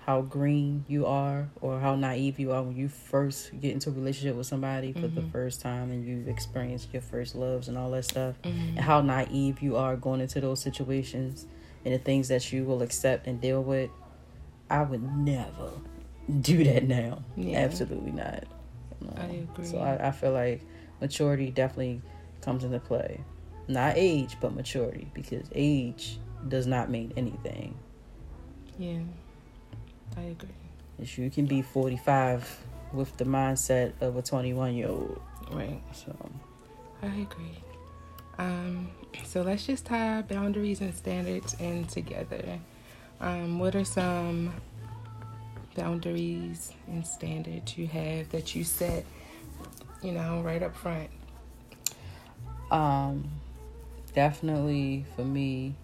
how 0.05 0.21
green 0.21 0.83
you 0.89 1.05
are 1.05 1.47
or 1.61 1.79
how 1.79 1.95
naive 1.95 2.37
you 2.37 2.51
are 2.51 2.61
when 2.61 2.75
you 2.75 2.89
first 2.89 3.51
get 3.61 3.71
into 3.71 3.89
a 3.89 3.93
relationship 3.93 4.35
with 4.35 4.45
somebody 4.47 4.91
for 4.91 5.07
the 5.07 5.21
Mhm. 5.21 5.31
first 5.31 5.61
time 5.61 5.91
and 5.91 6.05
you've 6.05 6.27
experienced 6.27 6.89
your 6.91 7.01
first 7.01 7.35
loves 7.35 7.69
and 7.69 7.77
all 7.77 7.89
that 7.91 8.03
stuff. 8.03 8.35
Mhm. 8.43 8.69
and 8.75 8.79
how 8.79 8.99
naive 9.01 9.61
you 9.61 9.77
are 9.77 9.95
going 9.95 10.19
into 10.19 10.41
those 10.41 10.59
situations 10.59 11.47
and 11.85 11.93
the 11.93 11.97
things 11.99 12.27
that 12.27 12.51
you 12.51 12.65
will 12.65 12.81
accept 12.81 13.27
and 13.27 13.39
deal 13.39 13.63
with. 13.63 13.89
I 14.69 14.81
would 14.83 15.03
never 15.17 15.71
do 16.41 16.63
that 16.65 16.83
now. 16.87 17.19
Yeah. 17.37 17.59
Absolutely 17.59 18.11
not. 18.11 18.43
No. 19.01 19.13
I 19.17 19.25
agree. 19.25 19.65
So 19.65 19.77
I, 19.79 20.07
I 20.07 20.11
feel 20.11 20.31
like 20.33 20.61
maturity 20.99 21.49
definitely 21.49 22.01
comes 22.41 22.63
into 22.65 22.79
play. 22.79 23.21
Not 23.69 23.93
age, 23.95 24.35
but 24.41 24.53
maturity, 24.53 25.07
because 25.13 25.47
age 25.55 26.19
does 26.49 26.67
not 26.67 26.89
mean 26.89 27.13
anything. 27.15 27.75
Yeah, 28.77 28.99
I 30.17 30.21
agree. 30.21 30.49
Is 30.99 31.17
you 31.17 31.29
can 31.29 31.45
be 31.45 31.61
45 31.61 32.59
with 32.93 33.15
the 33.17 33.25
mindset 33.25 33.93
of 34.01 34.15
a 34.15 34.21
21 34.21 34.75
year 34.75 34.89
old. 34.89 35.21
Right. 35.51 35.81
So, 35.93 36.15
I 37.01 37.07
agree. 37.07 37.57
Um, 38.37 38.91
so 39.23 39.41
let's 39.41 39.65
just 39.65 39.85
tie 39.85 40.15
our 40.15 40.23
boundaries 40.23 40.81
and 40.81 40.93
standards 40.93 41.55
in 41.59 41.85
together. 41.85 42.59
Um, 43.21 43.59
what 43.59 43.75
are 43.75 43.85
some 43.85 44.53
boundaries 45.75 46.73
and 46.87 47.05
standards 47.05 47.77
you 47.77 47.87
have 47.87 48.29
that 48.29 48.55
you 48.55 48.63
set, 48.63 49.05
you 50.01 50.11
know, 50.11 50.41
right 50.41 50.61
up 50.61 50.75
front? 50.75 51.09
um, 52.73 53.29
definitely 54.13 55.05
for 55.15 55.23
me, 55.23 55.75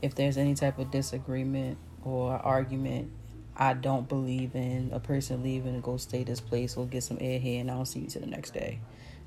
if 0.00 0.14
there's 0.14 0.38
any 0.38 0.54
type 0.54 0.78
of 0.78 0.90
disagreement 0.90 1.76
or 2.04 2.32
argument, 2.32 3.10
I 3.56 3.74
don't 3.74 4.08
believe 4.08 4.54
in 4.54 4.90
a 4.92 5.00
person 5.00 5.42
leaving 5.42 5.74
to 5.74 5.80
go 5.80 5.96
stay 5.96 6.24
this 6.24 6.40
place 6.40 6.76
or 6.76 6.86
get 6.86 7.02
some 7.02 7.18
air 7.20 7.38
here 7.38 7.60
and 7.60 7.70
I 7.70 7.74
don't 7.74 7.86
see 7.86 8.00
you 8.00 8.06
till 8.06 8.22
the 8.22 8.26
next 8.26 8.54
day. 8.54 8.80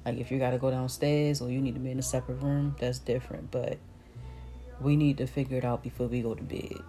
Like 0.06 0.18
if 0.18 0.32
you 0.32 0.40
gotta 0.40 0.58
go 0.58 0.72
downstairs 0.72 1.42
or 1.42 1.50
you 1.50 1.60
need 1.62 1.76
to 1.76 1.80
be 1.80 1.92
in 1.92 2.00
a 2.00 2.04
separate 2.04 2.42
room, 2.42 2.76
that's 2.80 3.00
different. 3.00 3.52
But 3.52 3.78
we 4.82 4.96
need 4.96 5.18
to 5.18 5.28
figure 5.28 5.58
it 5.58 5.66
out 5.66 5.84
before 5.84 6.08
we 6.08 6.22
go 6.22 6.34
to 6.34 6.44
bed. 6.44 6.80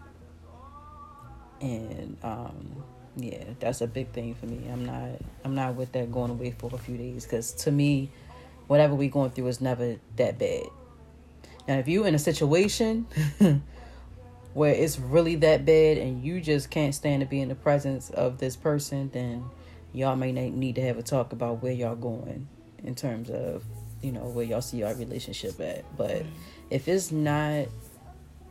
And 1.61 2.16
um, 2.23 2.85
yeah, 3.16 3.45
that's 3.61 3.81
a 3.81 3.87
big 3.87 4.11
thing 4.11 4.35
for 4.35 4.47
me. 4.47 4.69
I'm 4.71 4.85
not 4.85 5.21
I'm 5.45 5.55
not 5.55 5.75
with 5.75 5.93
that 5.93 6.11
going 6.11 6.31
away 6.31 6.55
for 6.59 6.71
a 6.75 6.78
few 6.78 6.97
days 6.97 7.25
because 7.25 7.52
to 7.52 7.71
me, 7.71 8.11
whatever 8.66 8.95
we 8.95 9.09
going 9.09 9.31
through 9.31 9.49
is 9.49 9.61
never 9.61 9.97
that 10.16 10.38
bad. 10.38 10.66
Now, 11.69 11.78
if 11.78 11.88
you 11.88 12.05
in 12.05 12.14
a 12.14 12.19
situation 12.19 13.07
where 14.57 14.73
it's 14.73 14.99
really 14.99 15.37
that 15.37 15.67
bad 15.67 15.99
and 15.99 16.25
you 16.25 16.41
just 16.41 16.71
can't 16.71 16.95
stand 16.95 17.21
to 17.21 17.27
be 17.27 17.43
in 17.43 17.49
the 17.51 17.55
presence 17.55 18.09
of 18.09 18.39
this 18.39 18.57
person, 18.57 19.11
then 19.13 19.45
y'all 19.93 20.17
may 20.17 20.33
need 20.33 20.75
to 20.77 20.81
have 20.81 20.97
a 20.97 21.03
talk 21.03 21.35
about 21.35 21.63
where 21.63 21.73
y'all 21.73 21.95
going 21.95 22.49
in 22.83 22.95
terms 22.95 23.29
of 23.29 23.63
you 24.01 24.11
know 24.13 24.23
where 24.23 24.47
y'all 24.47 24.63
see 24.63 24.79
your 24.79 24.95
relationship 24.95 25.61
at. 25.61 25.85
But 25.99 26.23
if 26.71 26.89
it's 26.89 27.13
not, 27.13 27.67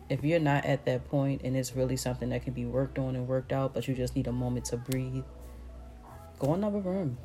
if 0.07 0.23
you're 0.23 0.39
not 0.39 0.63
at 0.65 0.85
that 0.85 1.09
point 1.09 1.41
and 1.43 1.57
it's 1.57 1.75
really 1.75 1.97
something 1.97 2.29
that 2.29 2.43
can 2.43 2.53
be 2.53 2.65
worked 2.65 2.99
on 2.99 3.15
and 3.15 3.27
worked 3.27 3.51
out, 3.51 3.73
but 3.73 3.87
you 3.87 3.95
just 3.95 4.15
need 4.15 4.27
a 4.27 4.31
moment 4.31 4.65
to 4.65 4.77
breathe, 4.77 5.23
go 6.37 6.53
in 6.53 6.59
another 6.59 6.81
room. 6.81 7.17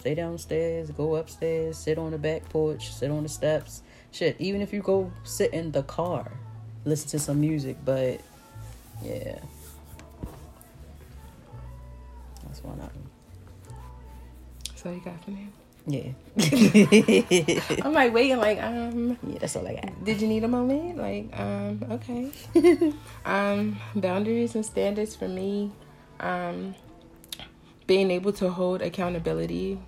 Stay 0.00 0.14
downstairs, 0.14 0.90
go 0.90 1.16
upstairs, 1.16 1.78
sit 1.78 1.96
on 1.96 2.10
the 2.10 2.18
back 2.18 2.46
porch, 2.50 2.92
sit 2.92 3.10
on 3.10 3.22
the 3.22 3.28
steps. 3.30 3.82
Shit, 4.10 4.36
even 4.38 4.60
if 4.60 4.70
you 4.70 4.82
go 4.82 5.10
sit 5.24 5.54
in 5.54 5.72
the 5.72 5.82
car, 5.84 6.30
listen 6.88 7.08
to 7.10 7.18
some 7.18 7.40
music, 7.40 7.76
but 7.84 8.20
yeah. 9.02 9.38
That's 12.44 12.62
one 12.64 12.80
of 12.80 12.92
them. 12.92 13.10
So 14.74 14.90
you 14.90 15.00
got 15.00 15.22
for 15.24 15.30
me? 15.30 15.48
Yeah. 15.86 16.12
I'm 17.82 17.92
like 17.92 18.12
waiting, 18.12 18.36
like, 18.38 18.62
um, 18.62 19.18
yeah, 19.26 19.38
that's 19.38 19.56
all 19.56 19.66
I 19.66 19.74
got. 19.74 20.04
did 20.04 20.20
you 20.20 20.28
need 20.28 20.44
a 20.44 20.48
moment? 20.48 20.98
Like, 20.98 21.30
um, 21.38 21.84
okay. 21.90 22.30
um, 23.24 23.78
boundaries 23.94 24.54
and 24.54 24.64
standards 24.64 25.16
for 25.16 25.28
me, 25.28 25.72
um, 26.20 26.74
being 27.86 28.10
able 28.10 28.32
to 28.34 28.50
hold 28.50 28.82
accountability 28.82 29.78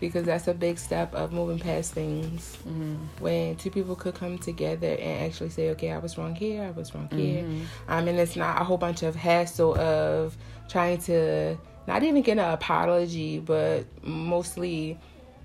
because 0.00 0.26
that's 0.26 0.46
a 0.48 0.54
big 0.54 0.78
step 0.78 1.14
of 1.14 1.32
moving 1.32 1.58
past 1.58 1.92
things. 1.92 2.56
Mm-hmm. 2.68 2.94
When 3.20 3.56
two 3.56 3.70
people 3.70 3.96
could 3.96 4.14
come 4.14 4.38
together 4.38 4.88
and 4.88 5.24
actually 5.26 5.50
say, 5.50 5.70
okay, 5.70 5.90
I 5.92 5.98
was 5.98 6.18
wrong 6.18 6.34
here, 6.34 6.62
I 6.62 6.70
was 6.70 6.94
wrong 6.94 7.08
here. 7.10 7.44
Um, 7.88 8.06
and 8.08 8.18
it's 8.18 8.36
not 8.36 8.60
a 8.60 8.64
whole 8.64 8.76
bunch 8.78 9.02
of 9.02 9.14
hassle 9.16 9.76
of 9.78 10.36
trying 10.68 10.98
to 11.02 11.56
not 11.86 12.02
even 12.02 12.22
get 12.22 12.38
an 12.38 12.52
apology, 12.52 13.38
but 13.38 13.84
mostly 14.02 14.98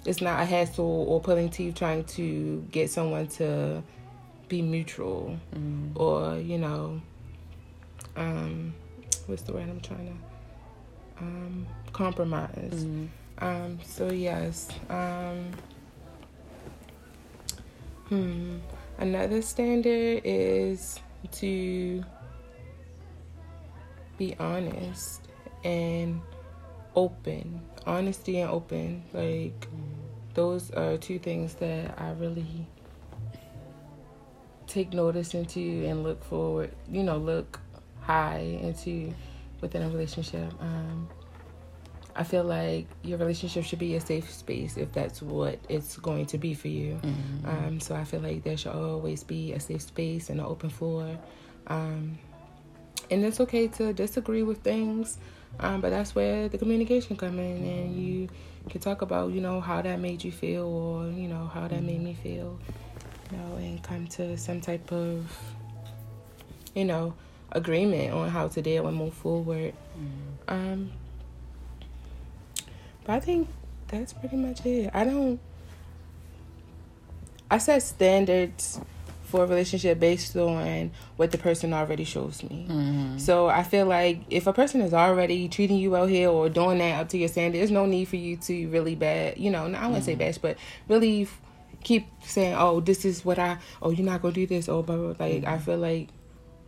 it's 0.06 0.20
not 0.22 0.42
a 0.42 0.46
hassle 0.46 1.06
or 1.08 1.22
pulling 1.22 1.50
teeth 1.50 1.76
trying 1.76 2.04
to 2.06 2.66
get 2.72 2.90
someone 2.90 3.28
to 3.28 3.84
be 4.50 4.62
neutral 4.62 5.38
Mm-hmm. 5.56 5.98
or 6.02 6.38
you 6.40 6.58
know 6.58 7.00
um 8.18 8.74
what's 9.28 9.44
the 9.44 9.54
word 9.54 9.70
i'm 9.70 9.80
trying 9.80 10.08
to 10.08 11.24
um 11.24 11.68
compromise 11.94 12.50
Mm-hmm. 12.84 13.06
Um 13.42 13.80
so 13.84 14.12
yes 14.12 14.70
um 14.90 15.52
hmm 18.08 18.58
another 19.00 19.42
standard 19.42 20.22
is 20.24 21.00
to 21.32 22.04
be 24.18 24.36
honest 24.40 25.22
and 25.64 26.22
open 26.96 27.62
honesty 27.86 28.40
and 28.40 28.52
open 28.52 29.04
like 29.14 29.68
those 30.34 30.70
are 30.72 30.98
two 30.98 31.18
things 31.18 31.56
that 31.56 31.94
i 32.00 32.12
really 32.12 32.66
take 34.68 34.94
notice 34.94 35.34
into 35.34 35.60
and 35.88 36.04
look 36.04 36.24
forward 36.24 36.72
you 36.90 37.02
know 37.02 37.18
look 37.18 37.60
high 38.02 38.60
into 38.62 39.14
within 39.62 39.82
a 39.82 39.90
relationship 39.90 40.54
um 40.62 41.10
i 42.16 42.24
feel 42.24 42.44
like 42.44 42.88
your 43.04 43.18
relationship 43.18 43.64
should 43.64 43.80
be 43.80 43.96
a 43.96 44.02
safe 44.02 44.30
space 44.32 44.78
if 44.78 44.92
that's 44.92 45.22
what 45.22 45.60
it's 45.70 45.98
going 45.98 46.26
to 46.26 46.38
be 46.38 46.54
for 46.54 46.68
you. 46.68 47.00
Mm-hmm. 47.04 47.50
um 47.50 47.80
so 47.80 47.96
i 47.96 48.04
feel 48.04 48.20
like 48.20 48.44
there 48.44 48.58
should 48.58 48.74
always 48.74 49.24
be 49.24 49.54
a 49.54 49.60
safe 49.60 49.82
space 49.82 50.30
and 50.30 50.40
an 50.40 50.46
open 50.46 50.70
floor. 50.70 51.18
Um 51.68 52.18
and 53.10 53.26
it's 53.26 53.40
okay 53.42 53.68
to 53.68 53.94
disagree 53.94 54.44
with 54.44 54.60
things 54.60 55.18
um, 55.60 55.82
but 55.82 55.90
that's 55.90 56.16
where 56.16 56.48
the 56.48 56.58
communication 56.58 57.18
come 57.18 57.38
in 57.38 57.64
and 57.64 57.96
you 57.96 58.30
can 58.70 58.80
talk 58.80 59.02
about 59.02 59.32
you 59.32 59.42
know 59.42 59.60
how 59.60 59.82
that 59.82 60.00
made 60.00 60.24
you 60.24 60.32
feel 60.32 60.64
or 60.64 61.08
you 61.12 61.28
know 61.28 61.48
how 61.54 61.68
that 61.68 61.84
made 61.84 62.02
me 62.02 62.14
feel 62.14 62.58
you 63.32 63.38
know 63.38 63.56
and 63.58 63.84
come 63.84 64.08
to 64.08 64.38
some 64.38 64.62
type 64.62 64.92
of 64.92 65.30
you 66.74 66.86
know 66.86 67.14
agreement 67.52 68.14
on 68.14 68.30
how 68.30 68.48
to 68.48 68.62
deal 68.62 68.88
and 68.88 68.96
move 68.96 69.14
forward. 69.14 69.74
Um 70.48 70.92
but 70.92 71.11
i 73.12 73.20
think 73.20 73.48
that's 73.88 74.14
pretty 74.14 74.36
much 74.36 74.66
it 74.66 74.90
i 74.94 75.04
don't 75.04 75.40
i 77.50 77.58
set 77.58 77.82
standards 77.82 78.80
for 79.32 79.46
a 79.46 79.48
relationship 79.48 80.00
based 80.00 80.36
on 80.36 80.92
what 81.16 81.32
the 81.32 81.38
person 81.38 81.74
already 81.74 82.04
shows 82.04 82.44
me 82.44 82.68
Mm-hmm. 82.70 83.18
so 83.18 83.48
I 83.48 83.64
feel 83.64 83.86
like 83.86 84.22
if 84.30 84.46
a 84.46 84.54
person 84.54 84.82
is 84.82 84.94
already 84.94 85.48
treating 85.48 85.78
you 85.78 85.92
well 85.92 86.06
here 86.06 86.30
or 86.30 86.50
doing 86.50 86.78
that 86.80 87.00
up 87.00 87.10
to 87.10 87.18
your 87.18 87.30
standard, 87.30 87.60
there's 87.60 87.72
no 87.72 87.86
need 87.86 88.06
for 88.06 88.18
you 88.18 88.38
to 88.38 88.68
really 88.68 88.96
bad, 88.96 89.38
you 89.38 89.50
know, 89.50 89.66
I 89.66 89.88
wouldn't 89.88 90.04
say 90.04 90.14
mm-hmm. 90.14 90.20
bash, 90.20 90.38
but 90.38 90.58
really 90.88 91.24
f- 91.24 91.42
keep 91.84 92.08
saying, 92.24 92.56
oh, 92.56 92.80
this 92.80 93.06
is 93.06 93.26
what 93.26 93.40
I, 93.40 93.58
oh, 93.82 93.92
you're 93.92 94.06
not 94.06 94.22
going 94.22 94.34
to 94.34 94.40
do 94.42 94.48
this, 94.48 94.70
oh, 94.70 94.84
blah, 94.84 94.96
blah, 94.96 95.14
blah. 95.14 95.26
Like, 95.26 95.46
I 95.46 95.56
mm-hmm. 95.56 95.64
feel 95.64 95.78
like, 95.78 96.10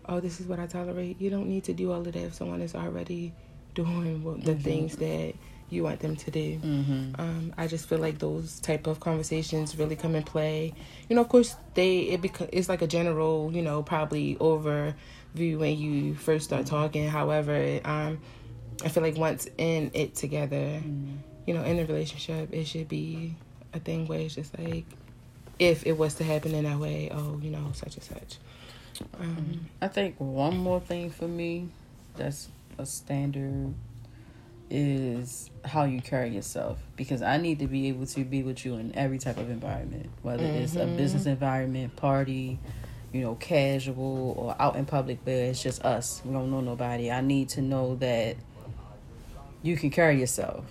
oh, 0.08 0.20
this 0.20 0.40
is 0.40 0.48
what 0.48 0.60
I 0.60 0.68
tolerate. 0.68 1.20
You 1.20 1.30
don't 1.30 1.48
need 1.48 1.66
to 1.66 1.74
do 1.74 1.92
all 1.92 2.00
of 2.00 2.06
that 2.06 2.16
if 2.16 2.34
someone 2.34 2.62
is 2.62 2.76
already 2.76 3.34
doing 3.76 4.24
the 4.24 4.52
mm-hmm. 4.52 4.62
things 4.62 4.96
that 4.98 5.36
you 5.74 5.84
want 5.84 6.00
them 6.00 6.16
to 6.16 6.32
do. 6.32 6.60
Mm-hmm. 6.60 7.22
Um, 7.22 7.54
I 7.58 7.68
just 7.68 7.88
feel 7.88 8.00
like 8.00 8.20
those 8.20 8.60
type 8.60 8.88
of 8.88 9.00
conversations 9.00 9.78
really 9.78 9.96
come 9.96 10.16
in 10.16 10.24
play. 10.24 10.74
You 11.10 11.16
know, 11.16 11.22
of 11.22 11.30
course, 11.30 11.56
they 11.74 12.00
it 12.00 12.22
beca- 12.22 12.50
it's 12.52 12.70
like 12.70 12.82
a 12.82 12.88
general, 12.88 13.52
you 13.54 13.62
know, 13.62 13.84
probably 13.84 14.36
overview 14.36 15.58
when 15.58 15.78
you 15.78 16.16
first 16.16 16.46
start 16.46 16.66
talking. 16.66 17.08
However, 17.10 17.80
um, 17.84 18.20
I 18.84 18.90
feel 18.90 19.04
like 19.04 19.18
once 19.18 19.48
in 19.58 19.92
it 19.94 20.16
together, 20.16 20.82
you 21.46 21.54
know, 21.54 21.64
in 21.64 21.80
a 21.80 21.86
relationship, 21.86 22.54
it 22.54 22.66
should 22.66 22.88
be 22.88 23.36
a 23.74 23.80
thing 23.80 24.08
where 24.08 24.20
it's 24.20 24.36
just 24.36 24.58
like, 24.58 24.86
if 25.60 25.86
it 25.86 25.98
was 25.98 26.16
to 26.16 26.24
happen 26.24 26.54
in 26.54 26.64
that 26.64 26.80
way, 26.80 27.10
oh, 27.12 27.40
you 27.42 27.50
know, 27.50 27.72
such 27.74 27.96
and 27.96 28.04
such. 28.04 28.38
Um, 29.20 29.70
I 29.82 29.88
think 29.88 30.16
one 30.20 30.58
more 30.58 30.80
thing 30.80 31.10
for 31.10 31.28
me 31.28 31.70
that's 32.16 32.50
a 32.78 32.86
standard 32.86 33.74
is 34.74 35.52
how 35.64 35.84
you 35.84 36.02
carry 36.02 36.30
yourself 36.30 36.80
because 36.96 37.22
I 37.22 37.38
need 37.38 37.60
to 37.60 37.68
be 37.68 37.88
able 37.90 38.08
to 38.08 38.24
be 38.26 38.42
with 38.42 38.66
you 38.66 38.74
in 38.76 38.94
every 38.96 39.20
type 39.20 39.38
of 39.38 39.50
environment, 39.52 40.10
whether 40.24 40.44
it's 40.46 40.76
a 40.76 40.88
Mhm. 40.88 40.96
business 40.96 41.26
environment, 41.28 41.96
party, 41.96 42.60
you 43.14 43.22
know, 43.22 43.36
casual 43.36 44.34
or 44.36 44.56
out 44.60 44.76
in 44.76 44.86
public 44.86 45.20
where 45.26 45.46
it's 45.52 45.62
just 45.62 45.86
us. 45.86 46.24
We 46.26 46.34
don't 46.34 46.50
know 46.50 46.60
nobody. 46.62 47.12
I 47.12 47.22
need 47.22 47.50
to 47.50 47.62
know 47.62 47.96
that 47.98 48.36
you 49.62 49.78
can 49.78 49.92
carry 49.92 50.20
yourself. 50.20 50.66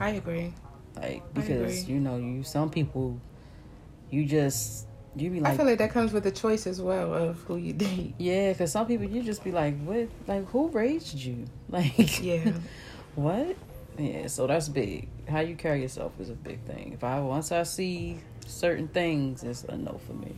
I 0.00 0.10
agree. 0.10 0.54
Like 0.96 1.22
because 1.34 1.82
agree. 1.84 1.94
you 1.94 2.00
know, 2.00 2.16
you 2.16 2.42
some 2.42 2.70
people 2.70 3.20
you 4.10 4.24
just 4.24 4.86
you 5.14 5.28
be 5.28 5.40
like 5.40 5.52
I 5.52 5.56
feel 5.58 5.66
like 5.66 5.78
that 5.78 5.90
comes 5.90 6.12
with 6.12 6.24
the 6.24 6.30
choice 6.30 6.66
as 6.66 6.80
well 6.80 7.12
of 7.12 7.38
who 7.42 7.56
you 7.56 7.74
date. 7.74 8.14
Yeah, 8.18 8.52
because 8.52 8.72
some 8.72 8.86
people 8.86 9.06
you 9.06 9.22
just 9.22 9.44
be 9.44 9.52
like, 9.52 9.78
what? 9.84 10.08
Like, 10.26 10.46
who 10.48 10.68
raised 10.70 11.14
you? 11.14 11.44
Like, 11.68 12.22
Yeah. 12.22 12.52
What? 13.16 13.56
Yeah, 13.98 14.26
so 14.26 14.46
that's 14.46 14.68
big. 14.68 15.08
How 15.28 15.40
you 15.40 15.54
carry 15.54 15.82
yourself 15.82 16.12
is 16.20 16.30
a 16.30 16.34
big 16.34 16.60
thing. 16.64 16.92
If 16.92 17.04
I 17.04 17.20
once 17.20 17.52
I 17.52 17.62
see 17.62 18.18
certain 18.46 18.88
things, 18.88 19.44
it's 19.44 19.64
a 19.64 19.76
no 19.76 20.00
for 20.06 20.14
me. 20.14 20.34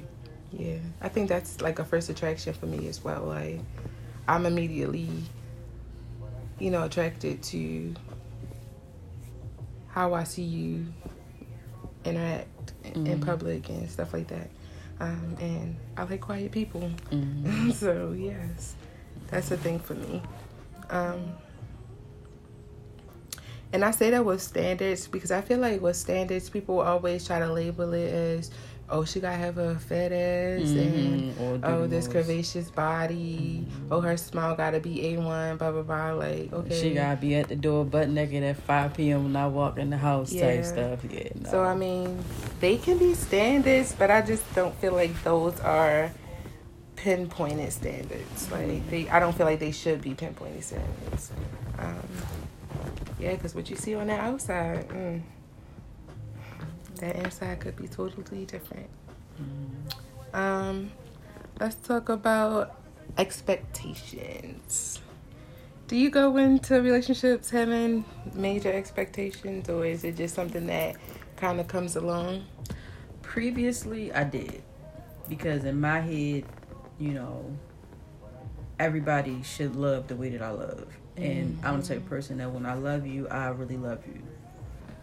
Yeah, 0.53 0.79
I 1.01 1.09
think 1.09 1.29
that's 1.29 1.61
like 1.61 1.79
a 1.79 1.85
first 1.85 2.09
attraction 2.09 2.53
for 2.55 2.67
me 2.67 2.89
as 2.89 3.03
well. 3.03 3.25
Like, 3.25 3.61
I'm 4.29 4.47
immediately, 4.47 5.09
you 6.59 6.71
know, 6.71 6.85
attracted 6.85 7.43
to 7.45 7.95
how 9.89 10.15
I 10.15 10.25
see 10.25 10.43
you 10.43 10.87
interact 12.05 12.73
mm-hmm. 12.85 13.07
in 13.07 13.21
public 13.21 13.69
and 13.69 13.91
stuff 13.91 14.13
like 14.13 14.29
that. 14.29 14.51
Um, 15.01 15.37
and 15.41 15.77
I 15.97 16.05
like 16.05 16.21
quiet 16.21 16.53
people. 16.53 16.91
Mm-hmm. 17.11 17.71
so, 17.73 18.15
yes, 18.17 18.75
that's 19.29 19.51
a 19.51 19.57
thing 19.57 19.79
for 19.79 19.95
me. 19.95 20.23
Um, 20.91 21.33
and 23.73 23.85
I 23.85 23.91
say 23.91 24.11
that 24.11 24.25
with 24.25 24.43
standards 24.43 25.07
because 25.09 25.31
I 25.31 25.41
feel 25.41 25.59
like 25.59 25.81
with 25.81 25.97
standards, 25.97 26.49
people 26.49 26.81
always 26.81 27.27
try 27.27 27.39
to 27.39 27.53
label 27.53 27.93
it 27.93 28.13
as 28.13 28.51
oh, 28.89 29.05
she 29.05 29.21
gotta 29.21 29.37
have 29.37 29.59
a 29.59 29.75
fat 29.77 30.13
ass 30.13 30.69
mm-hmm. 30.69 31.43
and 31.43 31.65
oh, 31.65 31.87
this 31.87 32.07
curvaceous 32.07 32.73
body. 32.75 33.65
Mm-hmm. 33.67 33.93
Oh, 33.93 34.01
her 34.01 34.17
smile 34.17 34.55
gotta 34.57 34.81
be 34.81 35.07
a 35.07 35.17
one. 35.19 35.57
Blah 35.57 35.73
blah 35.73 35.83
blah. 35.83 36.13
Like 36.13 36.53
okay, 36.53 36.81
she 36.81 36.95
gotta 36.95 37.21
be 37.21 37.35
at 37.35 37.49
the 37.49 37.57
door 37.57 37.85
butt 37.85 38.09
naked 38.09 38.43
at 38.43 38.57
five 38.57 38.95
p.m. 38.95 39.25
when 39.25 39.37
I 39.37 39.49
walk 39.49 39.79
in 39.79 39.91
the 39.91 39.97
house. 39.97 40.33
Yeah. 40.33 40.57
Type 40.57 40.65
stuff. 40.65 41.01
Yeah. 41.11 41.29
No. 41.41 41.51
So 41.51 41.65
I 41.65 41.75
mean, 41.75 42.23
they 42.61 42.77
can 42.77 42.99
be 42.99 43.15
standards, 43.15 43.95
but 43.99 44.11
I 44.11 44.23
just 44.23 44.55
don't 44.55 44.75
feel 44.77 44.93
like 44.93 45.23
those 45.23 45.59
are 45.61 46.11
pinpointed 46.95 47.73
standards. 47.73 48.51
Like 48.51 48.69
mm-hmm. 48.69 48.91
they, 48.91 49.09
I 49.09 49.19
don't 49.19 49.37
feel 49.37 49.47
like 49.47 49.61
they 49.61 49.73
should 49.73 50.03
be 50.03 50.15
pinpointed 50.15 50.65
standards. 50.65 51.33
Um, 51.79 51.97
yeah, 53.19 53.33
because 53.33 53.55
what 53.55 53.71
you 53.71 53.77
see 53.77 53.95
on 53.95 54.09
the 54.09 54.15
outside. 54.15 54.89
Mm, 54.89 55.23
that 56.97 57.17
inside 57.17 57.61
could 57.61 57.77
be 57.77 57.89
totally 57.89 58.47
different. 58.47 58.89
Mm-hmm. 59.41 60.37
Um, 60.37 60.93
let's 61.61 61.77
talk 61.77 62.09
about 62.09 62.81
expectations. 63.19 65.01
Do 65.89 65.97
you 65.97 66.11
go 66.11 66.37
into 66.37 66.81
relationships 66.83 67.51
having 67.51 68.05
major 68.35 68.73
expectations, 68.73 69.69
or 69.69 69.85
is 69.85 70.05
it 70.05 70.17
just 70.17 70.35
something 70.35 70.67
that 70.67 70.97
kind 71.37 71.61
of 71.61 71.69
comes 71.69 71.97
along? 71.97 72.45
Previously, 73.23 74.13
I 74.13 74.25
did 74.25 74.63
because 75.29 75.65
in 75.65 75.81
my 75.81 76.01
head, 76.01 76.45
you 76.99 77.13
know, 77.13 77.57
everybody 78.79 79.43
should 79.43 79.77
love 79.77 80.09
the 80.09 80.17
way 80.17 80.31
that 80.31 80.43
I 80.43 80.51
love. 80.51 80.87
And 81.17 81.57
mm-hmm. 81.57 81.67
I'm 81.67 81.81
the 81.81 81.87
type 81.87 81.97
of 81.99 82.03
mm-hmm. 82.05 82.09
person 82.11 82.39
that 82.39 82.51
when 82.51 82.67
I 82.67 82.75
love 82.75 83.07
you, 83.07 83.29
I 83.29 83.49
really 83.49 83.77
love 83.77 84.07
you 84.07 84.23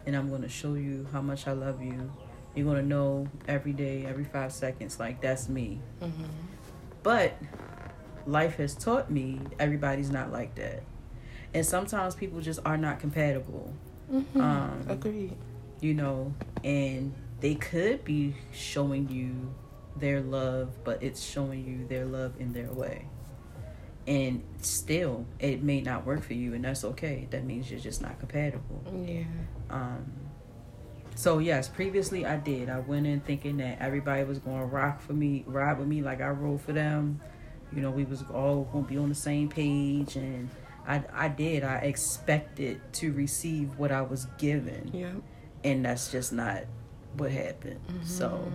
and 0.06 0.16
I'm 0.16 0.30
going 0.30 0.42
to 0.42 0.50
show 0.50 0.74
you 0.74 1.08
how 1.12 1.22
much 1.22 1.48
I 1.48 1.54
love 1.54 1.82
you. 1.82 2.12
You're 2.56 2.66
going 2.66 2.82
to 2.82 2.88
know 2.88 3.28
every 3.48 3.74
day, 3.74 4.06
every 4.06 4.26
five 4.26 4.52
seconds, 4.52 5.00
like 5.00 5.22
that's 5.22 5.50
me. 5.50 5.80
Mm-hmm. 6.02 6.26
But 7.02 7.34
life 8.26 8.58
has 8.58 8.76
taught 8.76 9.10
me 9.10 9.40
everybody's 9.60 10.10
not 10.10 10.32
like 10.32 10.56
that. 10.56 10.84
And 11.54 11.66
sometimes 11.66 12.16
people 12.16 12.42
just 12.42 12.60
are 12.66 12.78
not 12.78 13.00
compatible. 13.00 13.74
Mm-hmm. 14.12 14.42
Um, 14.42 14.86
Agreed. 14.88 15.36
You 15.82 15.94
know, 15.94 16.34
and 16.64 17.14
they 17.42 17.56
could 17.56 18.04
be 18.06 18.36
showing 18.52 19.10
you 19.10 19.54
their 19.98 20.22
love, 20.22 20.84
but 20.84 21.04
it's 21.04 21.22
showing 21.22 21.66
you 21.66 21.88
their 21.88 22.06
love 22.06 22.34
in 22.40 22.54
their 22.54 22.72
way 22.72 23.08
and 24.06 24.44
still 24.62 25.26
it 25.40 25.64
may 25.64 25.80
not 25.82 26.06
work 26.06 26.24
for 26.24 26.34
you 26.34 26.54
and 26.54 26.66
that's 26.66 26.84
okay. 26.84 27.28
That 27.32 27.46
means 27.46 27.72
you're 27.72 27.80
just 27.80 28.02
not 28.02 28.20
compatible. 28.20 28.84
Yeah. 29.06 29.24
Um 29.70 30.12
so 31.16 31.38
yes 31.38 31.68
previously 31.70 32.26
i 32.26 32.38
did. 32.38 32.70
I 32.70 32.80
went 32.80 33.06
in 33.06 33.20
thinking 33.22 33.58
that 33.58 33.80
everybody 33.80 34.24
was 34.24 34.40
going 34.40 34.60
to 34.60 34.66
rock 34.66 35.00
for 35.02 35.14
me 35.14 35.44
ride 35.48 35.78
with 35.78 35.88
me 35.88 36.02
like 36.02 36.22
i 36.22 36.28
rode 36.30 36.62
for 36.62 36.74
them. 36.74 37.22
You 37.72 37.82
know 37.82 37.92
we 37.92 38.04
was 38.04 38.24
all 38.34 38.66
going 38.72 38.86
to 38.86 38.90
be 38.90 38.98
on 38.98 39.10
the 39.10 39.16
same 39.16 39.48
page 39.50 40.16
and 40.16 40.50
i 40.88 41.04
i 41.14 41.28
did. 41.28 41.64
I 41.64 41.76
expected 41.78 42.82
to 42.94 43.14
receive 43.14 43.78
what 43.78 43.92
i 43.92 44.02
was 44.02 44.26
given. 44.38 44.92
Yeah. 44.94 45.14
And 45.64 45.86
that's 45.86 46.12
just 46.12 46.34
not 46.34 46.64
what 47.16 47.32
happened. 47.32 47.80
Mm-hmm. 47.88 48.06
so 48.06 48.52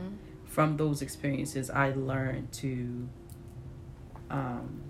from 0.47 0.77
those 0.77 1.01
experiences 1.03 1.71
i 1.71 1.91
learned 1.91 2.51
to 2.53 3.09
um 4.31 4.83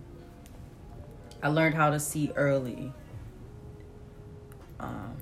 I 1.42 1.48
learned 1.48 1.74
how 1.74 1.90
to 1.90 2.00
see 2.00 2.32
early 2.34 2.92
um, 4.80 5.16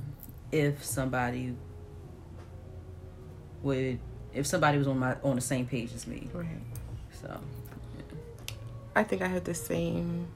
if 0.53 0.85
somebody 0.85 1.55
would 3.63 3.99
if 4.33 4.47
somebody 4.47 4.79
was 4.79 4.87
on 4.87 4.99
my 4.99 5.17
on 5.23 5.37
the 5.37 5.43
same 5.43 5.67
page 5.67 5.93
as 5.95 6.07
me. 6.07 6.29
Right. 6.33 6.47
So 7.21 7.41
yeah. 7.97 8.03
I 8.95 9.03
think 9.03 9.23
I 9.23 9.29
have 9.29 9.45
the 9.45 9.55
same 9.55 10.29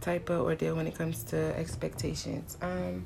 type 0.00 0.30
of 0.30 0.40
ordeal 0.40 0.76
when 0.76 0.86
it 0.86 0.94
comes 0.94 1.22
to 1.24 1.36
expectations. 1.56 2.56
Um 2.62 3.04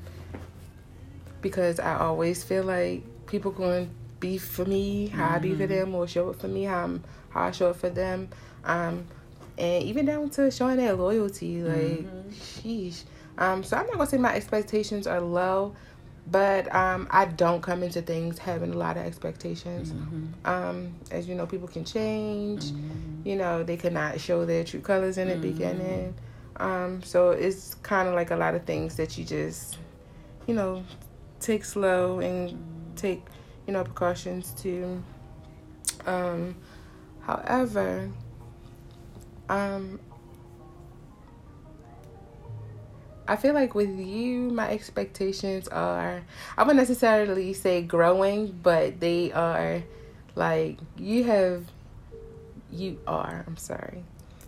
because 1.40 1.78
I 1.78 1.96
always 1.98 2.42
feel 2.42 2.64
like 2.64 3.02
people 3.26 3.50
going 3.50 3.90
be 4.20 4.38
for 4.38 4.64
me, 4.64 5.06
how 5.06 5.26
mm-hmm. 5.26 5.34
I 5.34 5.38
be 5.38 5.54
for 5.54 5.62
mm-hmm. 5.62 5.72
them, 5.72 5.94
or 5.94 6.08
show 6.08 6.30
it 6.30 6.40
for 6.40 6.48
me, 6.48 6.64
how 6.64 6.84
I'm, 6.84 7.04
how 7.30 7.42
I 7.44 7.50
show 7.52 7.70
it 7.70 7.76
for 7.76 7.90
them. 7.90 8.28
Um, 8.64 9.06
and 9.58 9.82
even 9.82 10.06
down 10.06 10.30
to 10.30 10.50
showing 10.50 10.76
that 10.78 10.98
loyalty. 10.98 11.62
Like, 11.62 11.76
mm-hmm. 11.76 12.30
sheesh. 12.30 13.02
Um, 13.36 13.62
so 13.62 13.76
I'm 13.76 13.86
not 13.86 13.96
gonna 13.96 14.06
say 14.06 14.16
my 14.16 14.34
expectations 14.34 15.06
are 15.06 15.20
low, 15.20 15.74
but 16.30 16.72
um, 16.74 17.08
I 17.10 17.26
don't 17.26 17.62
come 17.62 17.82
into 17.82 18.02
things 18.02 18.38
having 18.38 18.72
a 18.72 18.76
lot 18.76 18.96
of 18.96 19.04
expectations. 19.04 19.92
Mm-hmm. 19.92 20.46
Um, 20.46 20.94
as 21.10 21.28
you 21.28 21.34
know, 21.34 21.46
people 21.46 21.68
can 21.68 21.84
change. 21.84 22.64
Mm-hmm. 22.64 23.28
You 23.28 23.36
know, 23.36 23.62
they 23.62 23.76
cannot 23.76 24.20
show 24.20 24.44
their 24.44 24.64
true 24.64 24.80
colors 24.80 25.18
in 25.18 25.28
the 25.28 25.34
mm-hmm. 25.34 25.42
beginning. 25.42 26.14
Um, 26.56 27.02
so 27.02 27.30
it's 27.30 27.74
kind 27.76 28.08
of 28.08 28.14
like 28.14 28.30
a 28.30 28.36
lot 28.36 28.54
of 28.54 28.64
things 28.64 28.96
that 28.96 29.16
you 29.16 29.24
just, 29.24 29.78
you 30.46 30.54
know, 30.54 30.84
take 31.40 31.64
slow 31.64 32.18
and 32.20 32.58
take, 32.96 33.22
you 33.66 33.72
know, 33.72 33.84
precautions 33.84 34.52
to. 34.62 35.02
Um, 36.06 36.56
however, 37.20 38.10
um, 39.48 40.00
I 43.28 43.36
feel 43.36 43.52
like 43.52 43.74
with 43.74 43.98
you, 43.98 44.50
my 44.50 44.70
expectations 44.70 45.68
are, 45.68 46.22
I 46.56 46.62
wouldn't 46.62 46.78
necessarily 46.78 47.52
say 47.52 47.82
growing, 47.82 48.58
but 48.62 49.00
they 49.00 49.32
are 49.32 49.82
like, 50.34 50.78
you 50.96 51.24
have, 51.24 51.64
you 52.72 52.98
are, 53.06 53.44
I'm 53.46 53.58
sorry, 53.58 54.02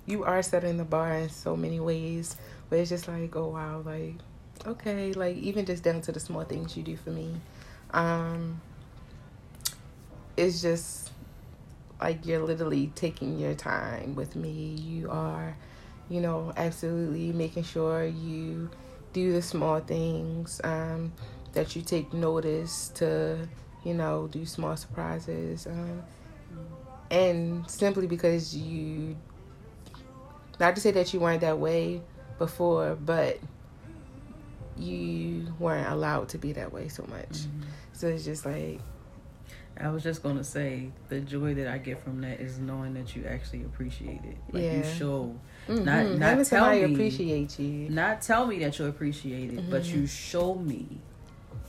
you 0.07 0.25
are 0.25 0.43
setting 0.43 0.79
the 0.79 0.85
bar 0.85 1.13
in 1.13 1.29
so 1.29 1.57
many 1.57 1.79
ways 1.79 2.37
where 2.71 2.81
it's 2.81 2.89
just 2.89 3.07
like, 3.07 3.37
oh 3.37 3.49
wow, 3.49 3.83
like, 3.85 4.15
okay, 4.67 5.13
like 5.13 5.37
even 5.37 5.67
just 5.67 5.83
down 5.83 6.01
to 6.03 6.13
the 6.13 6.21
small 6.21 6.45
things 6.45 6.75
you 6.75 6.83
do 6.83 6.97
for 6.97 7.11
me. 7.11 7.35
Um, 7.93 8.63
it's 10.39 10.63
just 10.63 11.11
like 12.01 12.27
you're 12.27 12.43
literally 12.43 12.91
taking 12.95 13.39
your 13.39 13.55
time 13.55 14.15
with 14.15 14.37
me. 14.37 14.51
You 14.51 15.11
are, 15.11 15.57
you 16.09 16.21
know, 16.21 16.53
absolutely 16.57 17.33
making 17.33 17.65
sure 17.65 18.05
you 18.05 18.71
do 19.13 19.33
the 19.33 19.43
small 19.43 19.81
things, 19.81 20.61
um, 20.65 21.13
that 21.53 21.75
you 21.75 21.83
take 21.83 22.13
notice 22.13 22.89
to, 22.95 23.49
you 23.85 23.95
know, 23.95 24.29
do 24.29 24.47
small 24.47 24.77
surprises. 24.77 25.67
Um, 25.67 26.03
and 27.11 27.69
simply 27.69 28.07
because 28.07 28.57
you, 28.57 29.17
not 30.61 30.77
to 30.77 30.81
say 30.81 30.93
that 30.93 31.13
you 31.13 31.21
weren't 31.21 31.41
that 31.41 31.59
way 31.59 32.01
before, 32.39 32.95
but 32.95 33.39
you 34.79 35.53
weren't 35.59 35.89
allowed 35.89 36.29
to 36.31 36.39
be 36.39 36.53
that 36.53 36.73
way 36.73 36.89
so 36.89 37.05
much. 37.09 37.29
Mm-hmm. 37.29 37.63
So 37.93 38.07
it's 38.09 38.25
just 38.25 38.47
like, 38.47 38.81
I 39.79 39.89
was 39.89 40.03
just 40.03 40.23
gonna 40.23 40.45
say 40.45 40.91
the 41.09 41.21
joy 41.21 41.55
that 41.55 41.67
I 41.67 41.79
get 41.79 42.03
from 42.03 42.21
that 42.21 42.41
is 42.41 42.59
knowing 42.59 42.95
that 42.95 43.17
you 43.17 43.25
actually 43.27 43.63
appreciate 43.65 44.21
it. 44.25 44.37
Like 44.53 44.63
yeah. 44.63 44.77
you 44.77 44.85
show, 44.85 45.35
mm-hmm. 45.69 45.85
not 45.85 46.37
not 46.37 46.47
tell 46.47 46.71
me 46.71 46.83
appreciate 46.83 47.59
you, 47.59 47.89
not 47.89 48.21
tell 48.23 48.47
me 48.47 48.59
that 48.61 48.79
you 48.79 48.87
appreciate 48.87 49.51
it, 49.51 49.57
mm-hmm. 49.57 49.71
but 49.71 49.85
you 49.87 50.07
show 50.07 50.55
me 50.55 50.87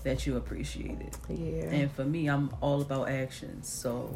that 0.03 0.25
you 0.25 0.37
appreciate 0.37 0.99
it. 0.99 1.17
Yeah. 1.29 1.69
And 1.69 1.91
for 1.91 2.03
me, 2.03 2.27
I'm 2.27 2.53
all 2.59 2.81
about 2.81 3.09
actions. 3.09 3.69
So 3.69 4.13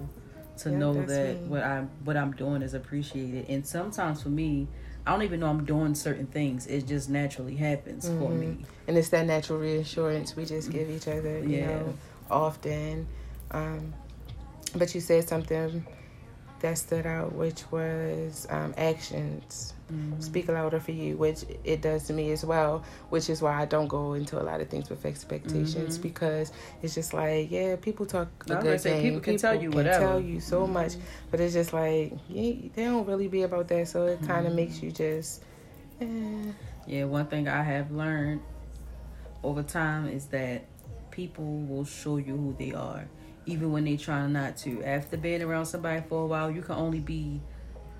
to 0.57 0.71
know 0.71 0.93
that 0.93 1.41
me. 1.41 1.47
what 1.47 1.63
I'm 1.63 1.89
what 2.03 2.17
I'm 2.17 2.33
doing 2.33 2.61
is 2.61 2.73
appreciated, 2.73 3.49
and 3.49 3.65
sometimes 3.65 4.21
for 4.23 4.29
me. 4.29 4.67
I 5.07 5.11
don't 5.11 5.21
even 5.21 5.41
know 5.41 5.49
I'm 5.51 5.65
doing 5.65 5.93
certain 5.93 6.25
things. 6.25 6.65
It 6.65 6.87
just 6.87 7.11
naturally 7.11 7.55
happens 7.55 8.09
mm-hmm. 8.09 8.19
for 8.19 8.31
me. 8.31 8.65
And 8.87 8.97
it's 8.97 9.09
that 9.09 9.27
natural 9.27 9.59
reassurance 9.59 10.35
we 10.35 10.45
just 10.45 10.71
give 10.71 10.89
each 10.89 11.07
other, 11.07 11.37
you 11.41 11.57
yeah. 11.57 11.67
know, 11.67 11.93
often 12.31 13.07
um, 13.55 13.93
but 14.75 14.93
you 14.93 15.01
said 15.01 15.27
something 15.27 15.85
that 16.59 16.77
stood 16.77 17.05
out, 17.05 17.33
which 17.33 17.63
was 17.71 18.47
um, 18.49 18.73
actions 18.77 19.73
mm-hmm. 19.91 20.19
speak 20.19 20.47
louder 20.47 20.79
for 20.79 20.91
you, 20.91 21.15
which 21.15 21.45
it 21.63 21.81
does 21.81 22.07
to 22.07 22.13
me 22.13 22.31
as 22.31 22.43
well. 22.43 22.83
Which 23.09 23.29
is 23.29 23.41
why 23.41 23.61
I 23.61 23.65
don't 23.65 23.87
go 23.87 24.13
into 24.13 24.41
a 24.41 24.43
lot 24.43 24.61
of 24.61 24.69
things 24.69 24.89
with 24.89 25.05
expectations 25.05 25.93
mm-hmm. 25.93 26.01
because 26.01 26.51
it's 26.81 26.95
just 26.95 27.13
like, 27.13 27.51
yeah, 27.51 27.75
people 27.75 28.05
talk 28.05 28.27
a 28.49 28.55
good 28.55 28.83
game. 28.83 29.01
People 29.01 29.19
can 29.21 29.37
tell 29.37 29.55
you 29.55 29.69
whatever. 29.71 30.05
tell 30.05 30.19
you 30.19 30.39
so 30.39 30.63
mm-hmm. 30.63 30.73
much, 30.73 30.93
but 31.31 31.39
it's 31.39 31.53
just 31.53 31.73
like 31.73 32.13
yeah, 32.29 32.53
they 32.73 32.85
don't 32.85 33.07
really 33.07 33.27
be 33.27 33.43
about 33.43 33.67
that. 33.69 33.87
So 33.87 34.07
it 34.07 34.19
kind 34.19 34.45
of 34.45 34.47
mm-hmm. 34.47 34.55
makes 34.55 34.81
you 34.81 34.91
just. 34.91 35.43
Eh. 36.01 36.51
Yeah, 36.87 37.05
one 37.05 37.25
thing 37.27 37.47
I 37.47 37.63
have 37.63 37.91
learned 37.91 38.41
over 39.43 39.63
time 39.63 40.07
is 40.07 40.25
that 40.27 40.65
people 41.09 41.45
will 41.45 41.85
show 41.85 42.17
you 42.17 42.35
who 42.35 42.55
they 42.59 42.73
are 42.73 43.07
even 43.45 43.71
when 43.71 43.85
they 43.85 43.97
try 43.97 44.25
not 44.27 44.57
to. 44.57 44.83
After 44.83 45.17
being 45.17 45.41
around 45.41 45.65
somebody 45.65 46.03
for 46.07 46.23
a 46.23 46.25
while, 46.25 46.51
you 46.51 46.61
can 46.61 46.75
only 46.75 46.99
be 46.99 47.41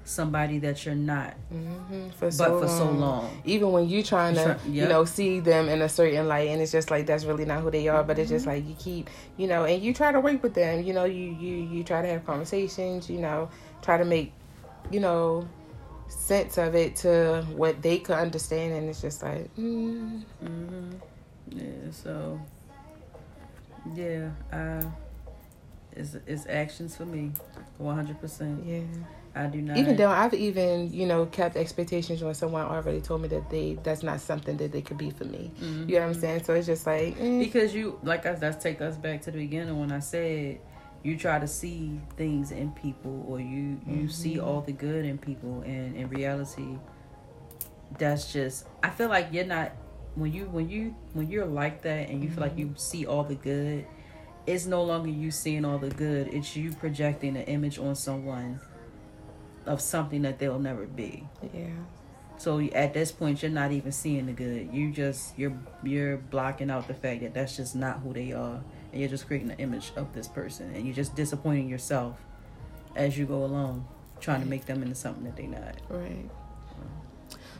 somebody 0.06 0.60
that 0.60 0.86
you're 0.86 0.94
not 0.94 1.34
mm-hmm. 1.52 2.10
for 2.12 2.30
so 2.30 2.44
but 2.44 2.60
for 2.60 2.68
long. 2.68 2.78
so 2.78 2.92
long 2.92 3.42
even 3.44 3.72
when 3.72 3.90
you're 3.90 4.04
trying 4.04 4.36
to 4.36 4.40
yep. 4.40 4.62
you 4.68 4.88
know 4.88 5.04
see 5.04 5.40
them 5.40 5.68
in 5.68 5.82
a 5.82 5.90
certain 5.90 6.28
light 6.28 6.48
and 6.48 6.62
it's 6.62 6.72
just 6.72 6.92
like 6.92 7.08
that's 7.08 7.26
really 7.26 7.44
not 7.44 7.62
who 7.62 7.72
they 7.72 7.88
are 7.88 8.00
mm-hmm. 8.00 8.08
but 8.08 8.20
it's 8.20 8.30
just 8.30 8.46
mm-hmm. 8.46 8.56
like 8.56 8.68
you 8.68 8.76
keep 8.78 9.10
you 9.36 9.48
know 9.48 9.66
and 9.66 9.82
you 9.82 9.94
try 9.96 10.12
to 10.12 10.20
work 10.20 10.42
with 10.44 10.54
them 10.54 10.84
you 10.84 10.94
know 10.94 11.06
you 11.06 11.36
you 11.40 11.56
you 11.56 11.84
try 11.84 12.04
to 12.04 12.08
have 12.08 12.24
conversations 12.24 13.10
you 13.10 13.18
know 13.18 13.50
try 13.82 13.98
to 13.98 14.06
make 14.06 14.32
you 14.92 15.00
know 15.00 15.48
sense 16.08 16.60
of 16.60 16.76
it 16.76 16.96
to 16.96 17.44
what 17.56 17.82
they 17.82 17.98
could 17.98 18.16
understand 18.16 18.74
and 18.74 18.88
it's 18.88 19.02
just 19.02 19.24
like 19.24 19.54
mm. 19.56 20.22
mm-hmm. 20.44 20.92
yeah 21.50 21.92
so 21.92 22.40
yeah 23.96 24.30
uh 24.54 24.84
it's, 25.96 26.16
it's 26.28 26.46
actions 26.48 26.96
for 26.96 27.06
me 27.06 27.32
100% 27.80 28.66
yeah 28.66 29.04
I 29.36 29.48
do 29.48 29.62
not. 29.62 29.78
Even 29.78 29.98
though 29.98 30.10
I've 30.10 30.34
even 30.34 30.94
you 30.94 31.06
know 31.06 31.26
kept 31.26 31.58
expectations 31.58 32.24
when 32.24 32.34
someone 32.34 32.66
already 32.66 33.02
told 33.02 33.22
me 33.22 33.28
that 33.30 33.50
they 33.50 33.78
that's 33.84 34.02
not 34.02 34.22
something 34.22 34.56
that 34.58 34.72
they 34.72 34.82
could 34.82 34.98
be 34.98 35.10
for 35.10 35.26
me. 35.26 35.52
Mm-hmm. 35.60 35.90
You 35.90 35.96
know 35.96 36.08
what 36.08 36.16
I'm 36.16 36.22
saying? 36.22 36.44
So 36.46 36.54
it's 36.54 36.68
just 36.68 36.88
like 36.88 37.20
eh. 37.20 37.40
because 37.40 37.76
you 37.76 38.00
like 38.02 38.26
us. 38.26 38.42
Let's 38.42 38.64
take 38.64 38.80
us 38.80 38.96
back 38.96 39.22
to 39.24 39.32
the 39.32 39.38
beginning 39.38 39.78
when 39.78 39.92
I 39.92 40.00
said 40.00 40.60
you 41.04 41.18
try 41.18 41.38
to 41.38 41.48
see 41.48 42.00
things 42.16 42.52
in 42.52 42.72
people 42.72 43.26
or 43.28 43.40
you 43.40 43.80
you 43.86 43.96
mm-hmm. 43.96 44.08
see 44.08 44.40
all 44.40 44.62
the 44.62 44.72
good 44.72 45.06
in 45.06 45.18
people 45.18 45.62
and 45.66 45.96
in 45.96 46.08
reality 46.10 46.80
that's 48.00 48.32
just 48.32 48.66
I 48.82 48.90
feel 48.90 49.10
like 49.10 49.28
you're 49.32 49.46
not 49.46 49.74
when 50.16 50.32
you 50.32 50.46
when 50.46 50.70
you 50.70 50.96
when 51.14 51.30
you're 51.30 51.46
like 51.46 51.82
that 51.84 52.10
and 52.10 52.24
you 52.24 52.30
mm-hmm. 52.30 52.36
feel 52.36 52.44
like 52.44 52.58
you 52.58 52.68
mm-hmm. 52.68 52.78
see 52.78 53.06
all 53.06 53.24
the 53.24 53.36
good 53.36 53.86
it's 54.48 54.66
no 54.66 54.84
longer 54.84 55.10
you 55.10 55.32
seeing 55.32 55.66
all 55.66 55.78
the 55.78 55.90
good 55.90 56.28
it's 56.28 56.56
you 56.56 56.72
projecting 56.74 57.36
an 57.36 57.44
image 57.44 57.80
on 57.80 57.96
someone 57.96 58.60
of 59.66 59.82
something 59.82 60.22
that 60.24 60.40
they'll 60.40 60.60
never 60.60 60.86
be. 60.86 61.28
Yeah. 61.54 61.70
So 62.38 62.60
at 62.60 62.94
this 62.94 63.12
point, 63.12 63.42
you're 63.42 63.52
not 63.52 63.72
even 63.72 63.92
seeing 63.92 64.26
the 64.26 64.34
good. 64.34 64.70
You 64.72 64.92
just 64.92 65.38
you're 65.38 65.58
you're 65.84 66.18
blocking 66.18 66.70
out 66.70 66.88
the 66.88 66.94
fact 66.94 67.22
that 67.22 67.34
that's 67.34 67.56
just 67.56 67.76
not 67.76 68.00
who 68.00 68.14
they 68.14 68.34
are, 68.34 68.62
and 68.92 69.02
you're 69.02 69.10
just 69.10 69.28
creating 69.28 69.52
an 69.52 69.60
image 69.60 69.92
of 69.96 70.14
this 70.14 70.28
person, 70.28 70.74
and 70.76 70.86
you're 70.86 70.96
just 70.96 71.16
disappointing 71.16 71.70
yourself 71.70 72.18
as 72.96 73.18
you 73.18 73.26
go 73.26 73.46
along, 73.46 73.88
trying 74.20 74.42
to 74.42 74.48
make 74.48 74.66
them 74.66 74.84
into 74.84 74.96
something 74.96 75.24
that 75.24 75.36
they're 75.38 75.48
not. 75.48 75.76
Right. 75.90 76.30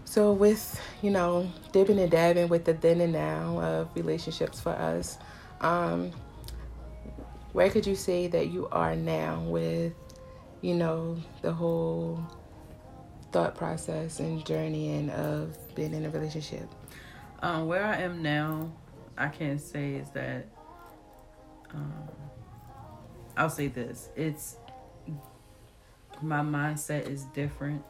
So 0.04 0.34
with 0.34 0.80
you 1.02 1.10
know 1.10 1.50
dipping 1.72 2.00
and 2.00 2.12
dabbing 2.12 2.50
with 2.50 2.66
the 2.66 2.74
then 2.74 3.02
and 3.02 3.14
now 3.14 3.60
of 3.60 3.90
relationships 3.96 4.60
for 4.60 4.72
us, 4.72 5.18
um, 5.62 6.12
where 7.56 7.70
could 7.70 7.88
you 7.88 7.96
say 7.96 8.28
that 8.28 8.48
you 8.48 8.68
are 8.72 8.96
now 8.96 9.40
with 9.48 9.94
you 10.66 10.74
know, 10.74 11.16
the 11.44 11.54
whole 11.54 12.20
thought 13.32 13.56
process 13.56 14.20
and 14.20 14.44
journeying 14.44 15.12
of 15.12 15.56
being 15.76 15.94
in 15.94 16.06
a 16.06 16.10
relationship? 16.10 16.68
Um, 17.44 17.68
where 17.68 17.86
I 17.86 17.98
am 17.98 18.24
now, 18.24 18.72
I 19.16 19.28
can 19.28 19.60
say 19.60 19.94
is 19.94 20.10
that 20.12 20.48
um, 21.72 21.94
I'll 23.38 23.50
say 23.52 23.68
this: 23.68 24.10
it's 24.16 24.58
my 26.22 26.40
mindset 26.40 27.08
is 27.08 27.26
different 27.26 27.84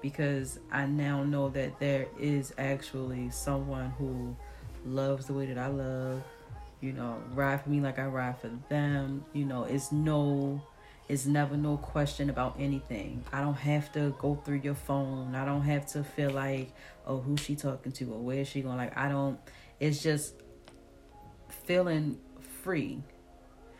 because 0.00 0.58
I 0.72 0.86
now 0.86 1.22
know 1.22 1.50
that 1.50 1.78
there 1.78 2.08
is 2.18 2.52
actually 2.58 3.30
someone 3.30 3.90
who 3.90 4.36
loves 4.84 5.26
the 5.26 5.34
way 5.34 5.46
that 5.46 5.58
I 5.58 5.68
love. 5.68 6.20
You 6.82 6.92
know, 6.92 7.16
ride 7.32 7.62
for 7.62 7.70
me 7.70 7.80
like 7.80 7.98
I 7.98 8.06
ride 8.06 8.38
for 8.40 8.50
them. 8.68 9.24
You 9.32 9.46
know, 9.46 9.64
it's 9.64 9.92
no 9.92 10.60
it's 11.08 11.26
never 11.26 11.56
no 11.56 11.76
question 11.76 12.30
about 12.30 12.56
anything. 12.58 13.24
I 13.32 13.40
don't 13.40 13.54
have 13.54 13.92
to 13.92 14.14
go 14.18 14.34
through 14.34 14.60
your 14.64 14.74
phone. 14.74 15.34
I 15.34 15.44
don't 15.44 15.62
have 15.62 15.86
to 15.88 16.04
feel 16.04 16.30
like, 16.30 16.72
oh, 17.06 17.18
who's 17.18 17.40
she 17.40 17.56
talking 17.56 17.92
to 17.92 18.04
or 18.12 18.20
where 18.20 18.44
she 18.44 18.62
going? 18.62 18.76
Like, 18.76 18.96
I 18.96 19.08
don't, 19.08 19.38
it's 19.80 20.02
just 20.02 20.34
feeling 21.64 22.18
free. 22.62 23.02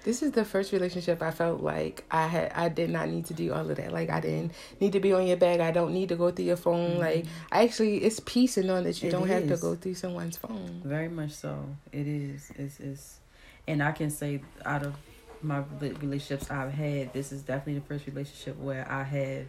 This 0.04 0.22
is 0.22 0.32
the 0.32 0.44
first 0.44 0.72
relationship 0.72 1.22
I 1.22 1.30
felt 1.30 1.60
like 1.60 2.04
I 2.10 2.26
had 2.26 2.52
I 2.52 2.68
did 2.68 2.90
not 2.90 3.08
need 3.08 3.26
to 3.26 3.34
do 3.34 3.52
all 3.52 3.70
of 3.70 3.76
that. 3.76 3.92
Like 3.92 4.10
I 4.10 4.20
didn't 4.20 4.52
need 4.80 4.92
to 4.92 5.00
be 5.00 5.12
on 5.12 5.26
your 5.26 5.36
back. 5.36 5.60
I 5.60 5.70
don't 5.70 5.94
need 5.94 6.08
to 6.08 6.16
go 6.16 6.30
through 6.30 6.46
your 6.46 6.56
phone. 6.56 6.92
Mm-hmm. 6.92 7.00
Like 7.00 7.26
I 7.50 7.64
actually 7.64 7.98
it's 7.98 8.20
peace 8.20 8.58
in 8.58 8.66
knowing 8.66 8.84
that 8.84 9.02
you 9.02 9.08
it 9.08 9.12
don't 9.12 9.28
is. 9.28 9.30
have 9.30 9.48
to 9.48 9.56
go 9.56 9.74
through 9.76 9.94
someone's 9.94 10.36
phone. 10.36 10.82
Very 10.84 11.08
much 11.08 11.30
so. 11.30 11.64
It 11.92 12.06
is. 12.06 12.50
It's 12.56 12.80
it's 12.80 13.20
and 13.68 13.82
I 13.82 13.92
can 13.92 14.10
say 14.10 14.42
out 14.64 14.84
of 14.84 14.94
my 15.42 15.62
relationships 15.80 16.50
I've 16.50 16.72
had, 16.72 17.12
this 17.12 17.32
is 17.32 17.42
definitely 17.42 17.80
the 17.80 17.86
first 17.86 18.06
relationship 18.06 18.58
where 18.58 18.90
I 18.90 19.02
have 19.02 19.46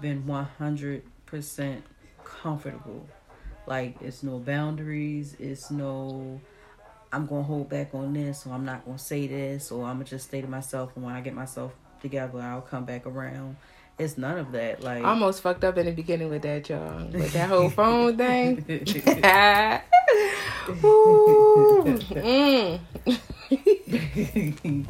been 0.00 0.24
100% 0.24 1.82
comfortable. 2.24 3.06
Like, 3.66 3.96
it's 4.00 4.22
no 4.22 4.38
boundaries, 4.38 5.36
it's 5.38 5.70
no, 5.70 6.40
I'm 7.12 7.28
to 7.28 7.46
hold 7.46 7.68
back 7.68 7.94
on 7.94 8.14
this, 8.14 8.46
or 8.46 8.54
I'm 8.54 8.64
not 8.64 8.86
to 8.86 8.98
say 8.98 9.26
this, 9.26 9.70
or 9.70 9.84
I'm 9.84 9.98
to 9.98 10.04
just 10.04 10.28
stay 10.28 10.40
to 10.40 10.48
myself, 10.48 10.92
and 10.96 11.04
when 11.04 11.14
I 11.14 11.20
get 11.20 11.34
myself 11.34 11.72
together, 12.00 12.40
I'll 12.40 12.62
come 12.62 12.84
back 12.84 13.06
around. 13.06 13.56
It's 13.98 14.16
none 14.16 14.38
of 14.38 14.52
that. 14.52 14.82
Like, 14.82 15.04
I 15.04 15.10
almost 15.10 15.42
fucked 15.42 15.64
up 15.64 15.76
in 15.76 15.86
the 15.86 15.92
beginning 15.92 16.30
with 16.30 16.42
that, 16.42 16.68
y'all. 16.68 17.06
With 17.06 17.32
that 17.34 17.48
whole 17.48 17.70
phone 17.70 18.16
thing. 18.16 18.64
Mm. 20.62 22.78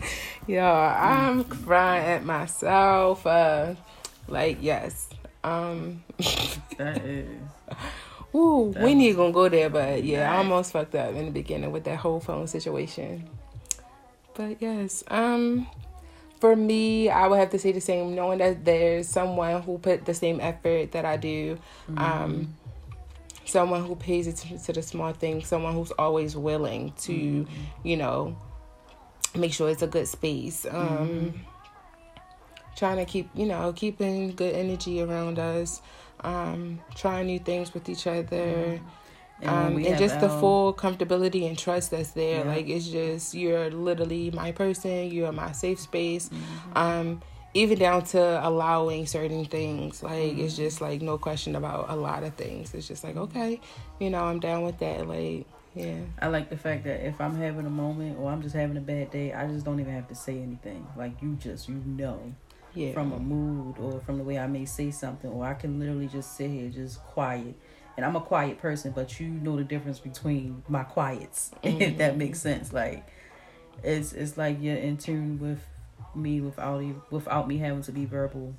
Yo, 0.47 0.65
I'm 0.65 1.45
crying 1.45 2.07
at 2.07 2.25
myself. 2.25 3.27
Uh, 3.27 3.75
like, 4.29 4.59
yes. 4.61 5.09
Um, 5.43 6.05
that 6.77 7.03
is. 7.05 7.29
Ooh, 8.35 8.75
we 8.81 8.95
need 8.95 9.17
gonna 9.17 9.33
go 9.33 9.49
there, 9.49 9.69
but 9.69 10.05
yeah. 10.05 10.33
I 10.33 10.39
almost 10.39 10.73
fucked 10.73 10.95
up 10.95 11.15
in 11.15 11.27
the 11.27 11.31
beginning 11.31 11.71
with 11.71 11.85
that 11.85 11.99
whole 11.99 12.21
phone 12.21 12.47
situation. 12.47 13.29
But 14.35 14.63
yes, 14.63 15.05
um, 15.09 15.67
for 16.41 16.57
me, 16.57 17.11
I 17.11 17.27
would 17.27 17.39
have 17.39 17.51
to 17.51 17.59
say 17.59 17.73
the 17.73 17.81
same, 17.81 18.15
knowing 18.15 18.39
that 18.39 18.65
there's 18.65 19.09
someone 19.09 19.63
who 19.63 19.79
put 19.79 20.07
the 20.07 20.15
same 20.15 20.41
effort 20.41 20.93
that 20.93 21.05
I 21.05 21.17
do. 21.17 21.59
Um, 21.89 21.95
mm-hmm. 21.97 22.23
Um, 22.25 22.55
someone 23.45 23.85
who 23.85 23.95
pays 23.95 24.27
attention 24.27 24.59
to 24.59 24.73
the 24.73 24.83
small 24.83 25.13
things, 25.13 25.47
someone 25.47 25.75
who's 25.75 25.91
always 25.93 26.35
willing 26.35 26.93
to, 27.03 27.13
mm-hmm. 27.13 27.87
you 27.87 27.97
know, 27.97 28.37
make 29.35 29.53
sure 29.53 29.69
it's 29.69 29.83
a 29.83 29.87
good 29.87 30.09
space. 30.09 30.67
Um, 30.71 30.89
mm-hmm. 30.89 31.39
Trying 32.77 32.97
to 32.97 33.05
keep, 33.05 33.29
you 33.35 33.47
know, 33.47 33.73
keeping 33.75 34.35
good 34.35 34.55
energy 34.55 35.03
around 35.03 35.39
us, 35.39 35.83
um, 36.23 36.81
trying 36.95 37.27
new 37.27 37.39
things 37.39 37.75
with 37.75 37.89
each 37.89 38.07
other. 38.07 38.23
Mm-hmm. 38.23 38.87
And, 39.43 39.51
um, 39.51 39.85
and 39.85 39.99
just 39.99 40.21
the 40.21 40.29
full 40.29 40.73
comfortability 40.73 41.49
and 41.49 41.59
trust 41.59 41.91
that's 41.91 42.13
there. 42.13 42.45
Yeah. 42.45 42.51
Like 42.51 42.69
it's 42.69 42.87
just 42.87 43.35
you're 43.35 43.71
literally 43.71 44.31
my 44.31 44.53
person. 44.53 45.11
You're 45.11 45.33
my 45.33 45.51
safe 45.51 45.81
space. 45.81 46.29
Mm-hmm. 46.29 46.79
Um, 46.79 47.23
even 47.55 47.79
down 47.79 48.05
to 48.05 48.47
allowing 48.47 49.07
certain 49.07 49.45
things. 49.45 50.03
Like 50.03 50.33
mm-hmm. 50.33 50.41
it's 50.41 50.57
just 50.57 50.81
like 50.81 51.03
no 51.03 51.19
question 51.19 51.57
about 51.57 51.91
a 51.91 51.97
lot 51.97 52.23
of 52.23 52.35
things. 52.35 52.73
It's 52.73 52.87
just 52.87 53.03
like 53.03 53.17
okay, 53.17 53.61
you 53.99 54.11
know, 54.11 54.25
I'm 54.25 54.39
down 54.39 54.63
with 54.63 54.79
that. 54.79 55.09
Like 55.09 55.47
yeah. 55.75 56.01
I 56.21 56.29
like 56.29 56.51
the 56.51 56.57
fact 56.57 56.85
that 56.85 57.05
if 57.05 57.21
I'm 57.21 57.35
having 57.35 57.67
a 57.67 57.71
moment 57.71 58.19
or 58.19 58.31
I'm 58.31 58.43
just 58.43 58.55
having 58.55 58.77
a 58.77 58.81
bad 58.81 59.11
day, 59.11 59.33
I 59.33 59.47
just 59.49 59.65
don't 59.65 59.81
even 59.81 59.93
have 59.93 60.09
to 60.09 60.15
say 60.15 60.39
anything. 60.41 60.87
Like 60.97 61.21
you 61.21 61.35
just 61.35 61.69
you 61.69 61.83
know. 61.85 62.35
Yeah. 62.75 62.93
From 62.93 63.13
a 63.13 63.19
mood 63.19 63.77
or 63.79 64.01
from 64.01 64.19
the 64.19 64.25
way 64.25 64.39
I 64.39 64.47
may 64.47 64.65
say 64.65 64.91
something 64.91 65.31
or 65.31 65.45
I 65.45 65.55
can 65.55 65.79
literally 65.79 66.09
just 66.09 66.37
sit 66.37 66.51
here 66.51 66.69
just 66.71 67.01
quiet. 67.01 67.55
And 67.97 68.07
I'm 68.07 68.17
a 68.17 68.21
quiet 68.21 68.59
person, 68.59 68.93
but 68.93 69.21
you 69.21 69.29
know 69.29 69.57
the 69.57 69.65
difference 69.65 69.99
between 69.99 70.63
my 70.69 70.83
quiets, 70.83 71.51
mm-hmm. 71.63 71.81
if 71.83 71.99
that 71.99 72.17
makes 72.17 72.41
sense. 72.41 72.73
Like 72.73 73.07
it's 73.83 74.13
it's 74.13 74.37
like 74.39 74.59
you're 74.61 74.77
in 74.77 74.97
tune 74.97 75.39
with 75.39 75.61
me 76.15 76.41
without 76.41 76.83
without 77.11 77.49
me 77.49 77.59
having 77.59 77.83
to 77.83 77.93
be 77.93 78.07
verbal 78.07 78.55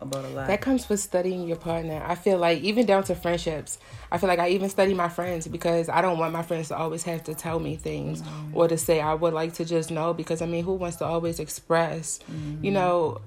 about 0.00 0.24
a 0.24 0.28
lot. 0.28 0.46
That 0.46 0.60
comes 0.60 0.88
with 0.88 1.00
studying 1.00 1.46
your 1.46 1.56
partner. 1.56 2.02
I 2.06 2.14
feel 2.14 2.38
like 2.38 2.62
even 2.62 2.86
down 2.86 3.04
to 3.04 3.14
friendships, 3.14 3.78
I 4.10 4.18
feel 4.18 4.28
like 4.28 4.38
I 4.38 4.50
even 4.50 4.68
study 4.68 4.94
my 4.94 5.08
friends 5.08 5.46
because 5.46 5.88
I 5.88 6.00
don't 6.02 6.18
want 6.18 6.32
my 6.32 6.42
friends 6.42 6.68
to 6.68 6.76
always 6.76 7.02
have 7.04 7.24
to 7.24 7.34
tell 7.34 7.58
me 7.58 7.76
things 7.76 8.22
mm-hmm. 8.22 8.56
or 8.56 8.68
to 8.68 8.76
say 8.76 9.00
I 9.00 9.14
would 9.14 9.34
like 9.34 9.54
to 9.54 9.64
just 9.64 9.90
know 9.90 10.14
because 10.14 10.42
I 10.42 10.46
mean, 10.46 10.64
who 10.64 10.74
wants 10.74 10.96
to 10.96 11.04
always 11.04 11.40
express? 11.40 12.18
Mm-hmm. 12.30 12.64
You 12.64 12.72
know, 12.72 13.20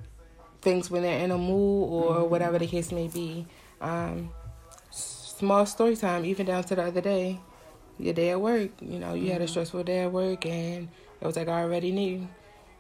things 0.68 0.92
when 0.92 1.02
they're 1.02 1.20
in 1.20 1.32
a 1.32 1.38
mood 1.38 1.90
or 1.90 2.16
mm-hmm. 2.16 2.30
whatever 2.30 2.60
the 2.60 2.68
case 2.68 2.92
may 2.92 3.08
be. 3.08 3.48
Um, 3.80 4.32
small 4.92 5.66
story 5.66 5.96
time, 5.96 6.26
even 6.26 6.46
down 6.46 6.64
to 6.66 6.76
the 6.76 6.84
other 6.84 7.00
day, 7.00 7.40
your 7.98 8.14
day 8.14 8.32
at 8.32 8.42
work. 8.42 8.72
You 8.82 9.00
know, 9.00 9.14
you 9.14 9.24
mm-hmm. 9.24 9.32
had 9.32 9.42
a 9.42 9.46
mm-hmm. 9.46 9.52
stressful 9.52 9.84
day 9.84 10.00
at 10.00 10.12
work, 10.12 10.46
and 10.46 10.90
it 11.22 11.26
was 11.26 11.38
like 11.38 11.48
I 11.48 11.62
already 11.62 11.92
knew. 11.92 12.28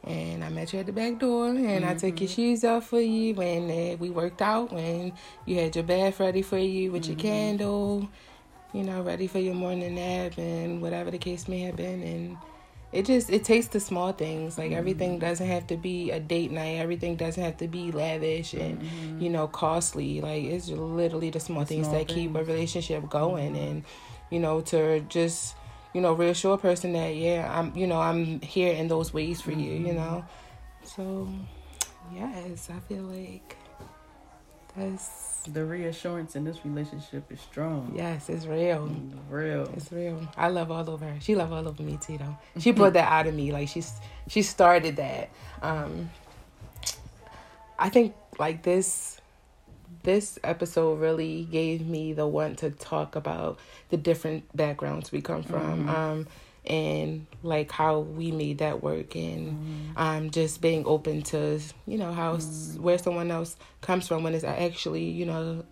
And 0.03 0.43
I 0.43 0.49
met 0.49 0.73
you 0.73 0.79
at 0.79 0.85
the 0.85 0.91
back 0.91 1.19
door, 1.19 1.47
and 1.47 1.57
mm-hmm. 1.59 1.89
I 1.89 1.93
took 1.93 2.19
your 2.19 2.27
mm-hmm. 2.27 2.35
shoes 2.35 2.63
off 2.65 2.87
for 2.87 2.99
you 2.99 3.33
when 3.35 3.71
uh, 3.71 3.95
we 3.97 4.09
worked 4.09 4.41
out, 4.41 4.73
when 4.73 5.13
you 5.45 5.55
had 5.55 5.75
your 5.75 5.85
bath 5.85 6.19
ready 6.19 6.41
for 6.41 6.57
you 6.57 6.91
with 6.91 7.03
mm-hmm. 7.03 7.11
your 7.11 7.19
candle, 7.19 8.09
you 8.73 8.83
know, 8.83 9.01
ready 9.01 9.27
for 9.27 9.39
your 9.39 9.55
morning 9.55 9.95
nap, 9.95 10.37
and 10.37 10.81
whatever 10.81 11.09
the 11.09 11.17
case 11.17 11.47
may 11.47 11.61
have 11.61 11.77
been. 11.77 12.03
And 12.03 12.37
it 12.91 13.05
just 13.05 13.29
it 13.29 13.43
takes 13.43 13.67
the 13.67 13.79
small 13.79 14.13
things 14.13 14.57
like 14.57 14.69
mm-hmm. 14.69 14.77
everything 14.77 15.19
doesn't 15.19 15.47
have 15.47 15.67
to 15.67 15.75
be 15.75 16.11
a 16.11 16.19
date 16.19 16.51
night 16.51 16.77
everything 16.77 17.15
doesn't 17.15 17.43
have 17.43 17.57
to 17.57 17.67
be 17.67 17.91
lavish 17.91 18.53
and 18.53 18.81
mm-hmm. 18.81 19.21
you 19.21 19.29
know 19.29 19.47
costly 19.47 20.21
like 20.21 20.43
it's 20.43 20.69
literally 20.69 21.29
the 21.29 21.39
small 21.39 21.65
things 21.65 21.85
small 21.85 21.99
that 21.99 22.07
things. 22.07 22.19
keep 22.19 22.35
a 22.35 22.43
relationship 22.43 23.09
going 23.09 23.53
mm-hmm. 23.53 23.63
and 23.63 23.83
you 24.29 24.39
know 24.39 24.61
to 24.61 25.01
just 25.01 25.55
you 25.93 26.01
know 26.01 26.13
reassure 26.13 26.53
a 26.53 26.57
person 26.57 26.93
that 26.93 27.15
yeah 27.15 27.51
i'm 27.57 27.75
you 27.75 27.87
know 27.87 27.99
i'm 27.99 28.39
here 28.41 28.73
in 28.73 28.87
those 28.87 29.13
ways 29.13 29.41
for 29.41 29.51
you 29.51 29.73
you 29.73 29.87
mm-hmm. 29.87 29.95
know 29.95 30.25
so 30.83 31.27
yes 32.13 32.69
i 32.69 32.79
feel 32.87 33.03
like 33.03 33.57
that's 34.77 35.41
the 35.53 35.63
reassurance 35.65 36.35
in 36.35 36.43
this 36.43 36.63
relationship 36.63 37.31
is 37.31 37.39
strong. 37.39 37.93
Yes, 37.95 38.29
it's 38.29 38.45
real. 38.45 38.93
Real. 39.29 39.71
It's 39.75 39.91
real. 39.91 40.27
I 40.37 40.49
love 40.49 40.71
all 40.71 40.89
over 40.89 41.05
her. 41.05 41.19
She 41.19 41.35
love 41.35 41.51
all 41.51 41.67
over 41.67 41.81
me 41.81 41.97
too 41.97 42.17
though. 42.17 42.37
She 42.59 42.71
brought 42.71 42.93
that 42.93 43.11
out 43.11 43.27
of 43.27 43.33
me. 43.33 43.51
Like 43.51 43.69
she's 43.69 43.93
she 44.27 44.41
started 44.41 44.97
that. 44.97 45.29
Um 45.61 46.09
I 47.79 47.89
think 47.89 48.13
like 48.39 48.63
this 48.63 49.19
this 50.03 50.37
episode 50.43 50.99
really 50.99 51.47
gave 51.51 51.85
me 51.85 52.13
the 52.13 52.27
want 52.27 52.59
to 52.59 52.71
talk 52.71 53.15
about 53.15 53.59
the 53.89 53.97
different 53.97 54.55
backgrounds 54.55 55.11
we 55.11 55.21
come 55.21 55.43
from. 55.43 55.87
Mm-hmm. 55.87 55.89
Um 55.89 56.27
and 56.67 57.25
like 57.43 57.71
how 57.71 57.99
we 57.99 58.31
made 58.31 58.57
that 58.59 58.83
work 58.83 59.15
and 59.15 59.53
mm-hmm. 59.53 59.97
um 59.97 60.29
just 60.29 60.61
being 60.61 60.85
open 60.85 61.21
to 61.21 61.59
you 61.85 61.97
know 61.97 62.11
how 62.11 62.35
mm-hmm. 62.35 62.81
where 62.81 62.97
someone 62.97 63.31
else 63.31 63.55
comes 63.81 64.07
from 64.07 64.23
when 64.23 64.33
it's 64.33 64.43
actually 64.43 65.05
you 65.05 65.25
know 65.25 65.63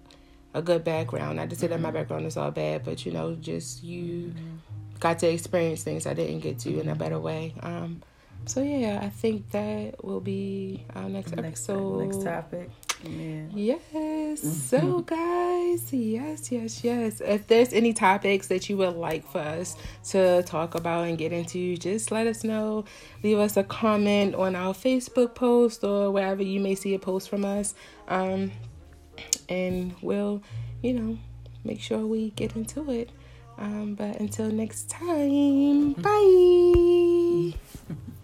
a 0.54 0.62
good 0.62 0.84
background 0.84 1.36
not 1.36 1.50
to 1.50 1.56
say 1.56 1.68
that 1.68 1.80
my 1.80 1.90
mm-hmm. 1.90 1.98
background 1.98 2.26
is 2.26 2.38
all 2.38 2.52
bad 2.52 2.84
but 2.84 3.06
you 3.06 3.12
know 3.12 3.36
just 3.36 3.84
you 3.84 4.28
mm-hmm. 4.28 4.56
got 5.00 5.20
to 5.20 5.28
experience 5.28 5.84
things 5.84 6.08
i 6.08 6.14
didn't 6.14 6.40
get 6.40 6.58
to 6.58 6.80
in 6.80 6.88
a 6.88 6.96
better 6.96 7.20
way 7.20 7.54
um 7.62 8.02
so 8.46 8.62
yeah 8.62 9.00
i 9.02 9.10
think 9.10 9.50
that 9.52 10.04
will 10.04 10.22
be 10.22 10.86
our 10.96 11.10
next, 11.10 11.36
next 11.36 11.70
episode 11.70 12.04
next 12.04 12.24
topic 12.24 12.70
Amen. 13.04 13.52
Yes. 13.54 14.42
So, 14.42 15.02
guys, 15.02 15.92
yes, 15.92 16.52
yes, 16.52 16.84
yes. 16.84 17.22
If 17.22 17.48
there's 17.48 17.74
any 17.74 17.94
topics 17.94 18.48
that 18.48 18.70
you 18.70 18.78
would 18.78 18.96
like 18.96 19.28
for 19.28 19.40
us 19.40 19.76
to 20.12 20.44
talk 20.44 20.76
about 20.76 21.08
and 21.08 21.18
get 21.18 21.32
into, 21.32 21.78
just 21.78 22.12
let 22.12 22.28
us 22.28 22.44
know. 22.44 22.86
Leave 23.24 23.38
us 23.38 23.58
a 23.58 23.64
comment 23.64 24.36
on 24.36 24.56
our 24.56 24.74
Facebook 24.74 25.36
post 25.36 25.84
or 25.84 26.12
wherever 26.12 26.44
you 26.44 26.60
may 26.60 26.76
see 26.76 26.94
a 26.94 27.00
post 27.00 27.30
from 27.30 27.46
us. 27.46 27.76
Um, 28.08 28.52
and 29.50 29.94
we'll, 30.02 30.42
you 30.82 30.94
know, 30.94 31.18
make 31.64 31.82
sure 31.82 32.06
we 32.06 32.32
get 32.32 32.56
into 32.56 32.90
it. 32.92 33.10
Um, 33.58 33.96
but 33.96 34.20
until 34.20 34.50
next 34.52 34.90
time, 34.90 35.94
bye. 35.94 37.54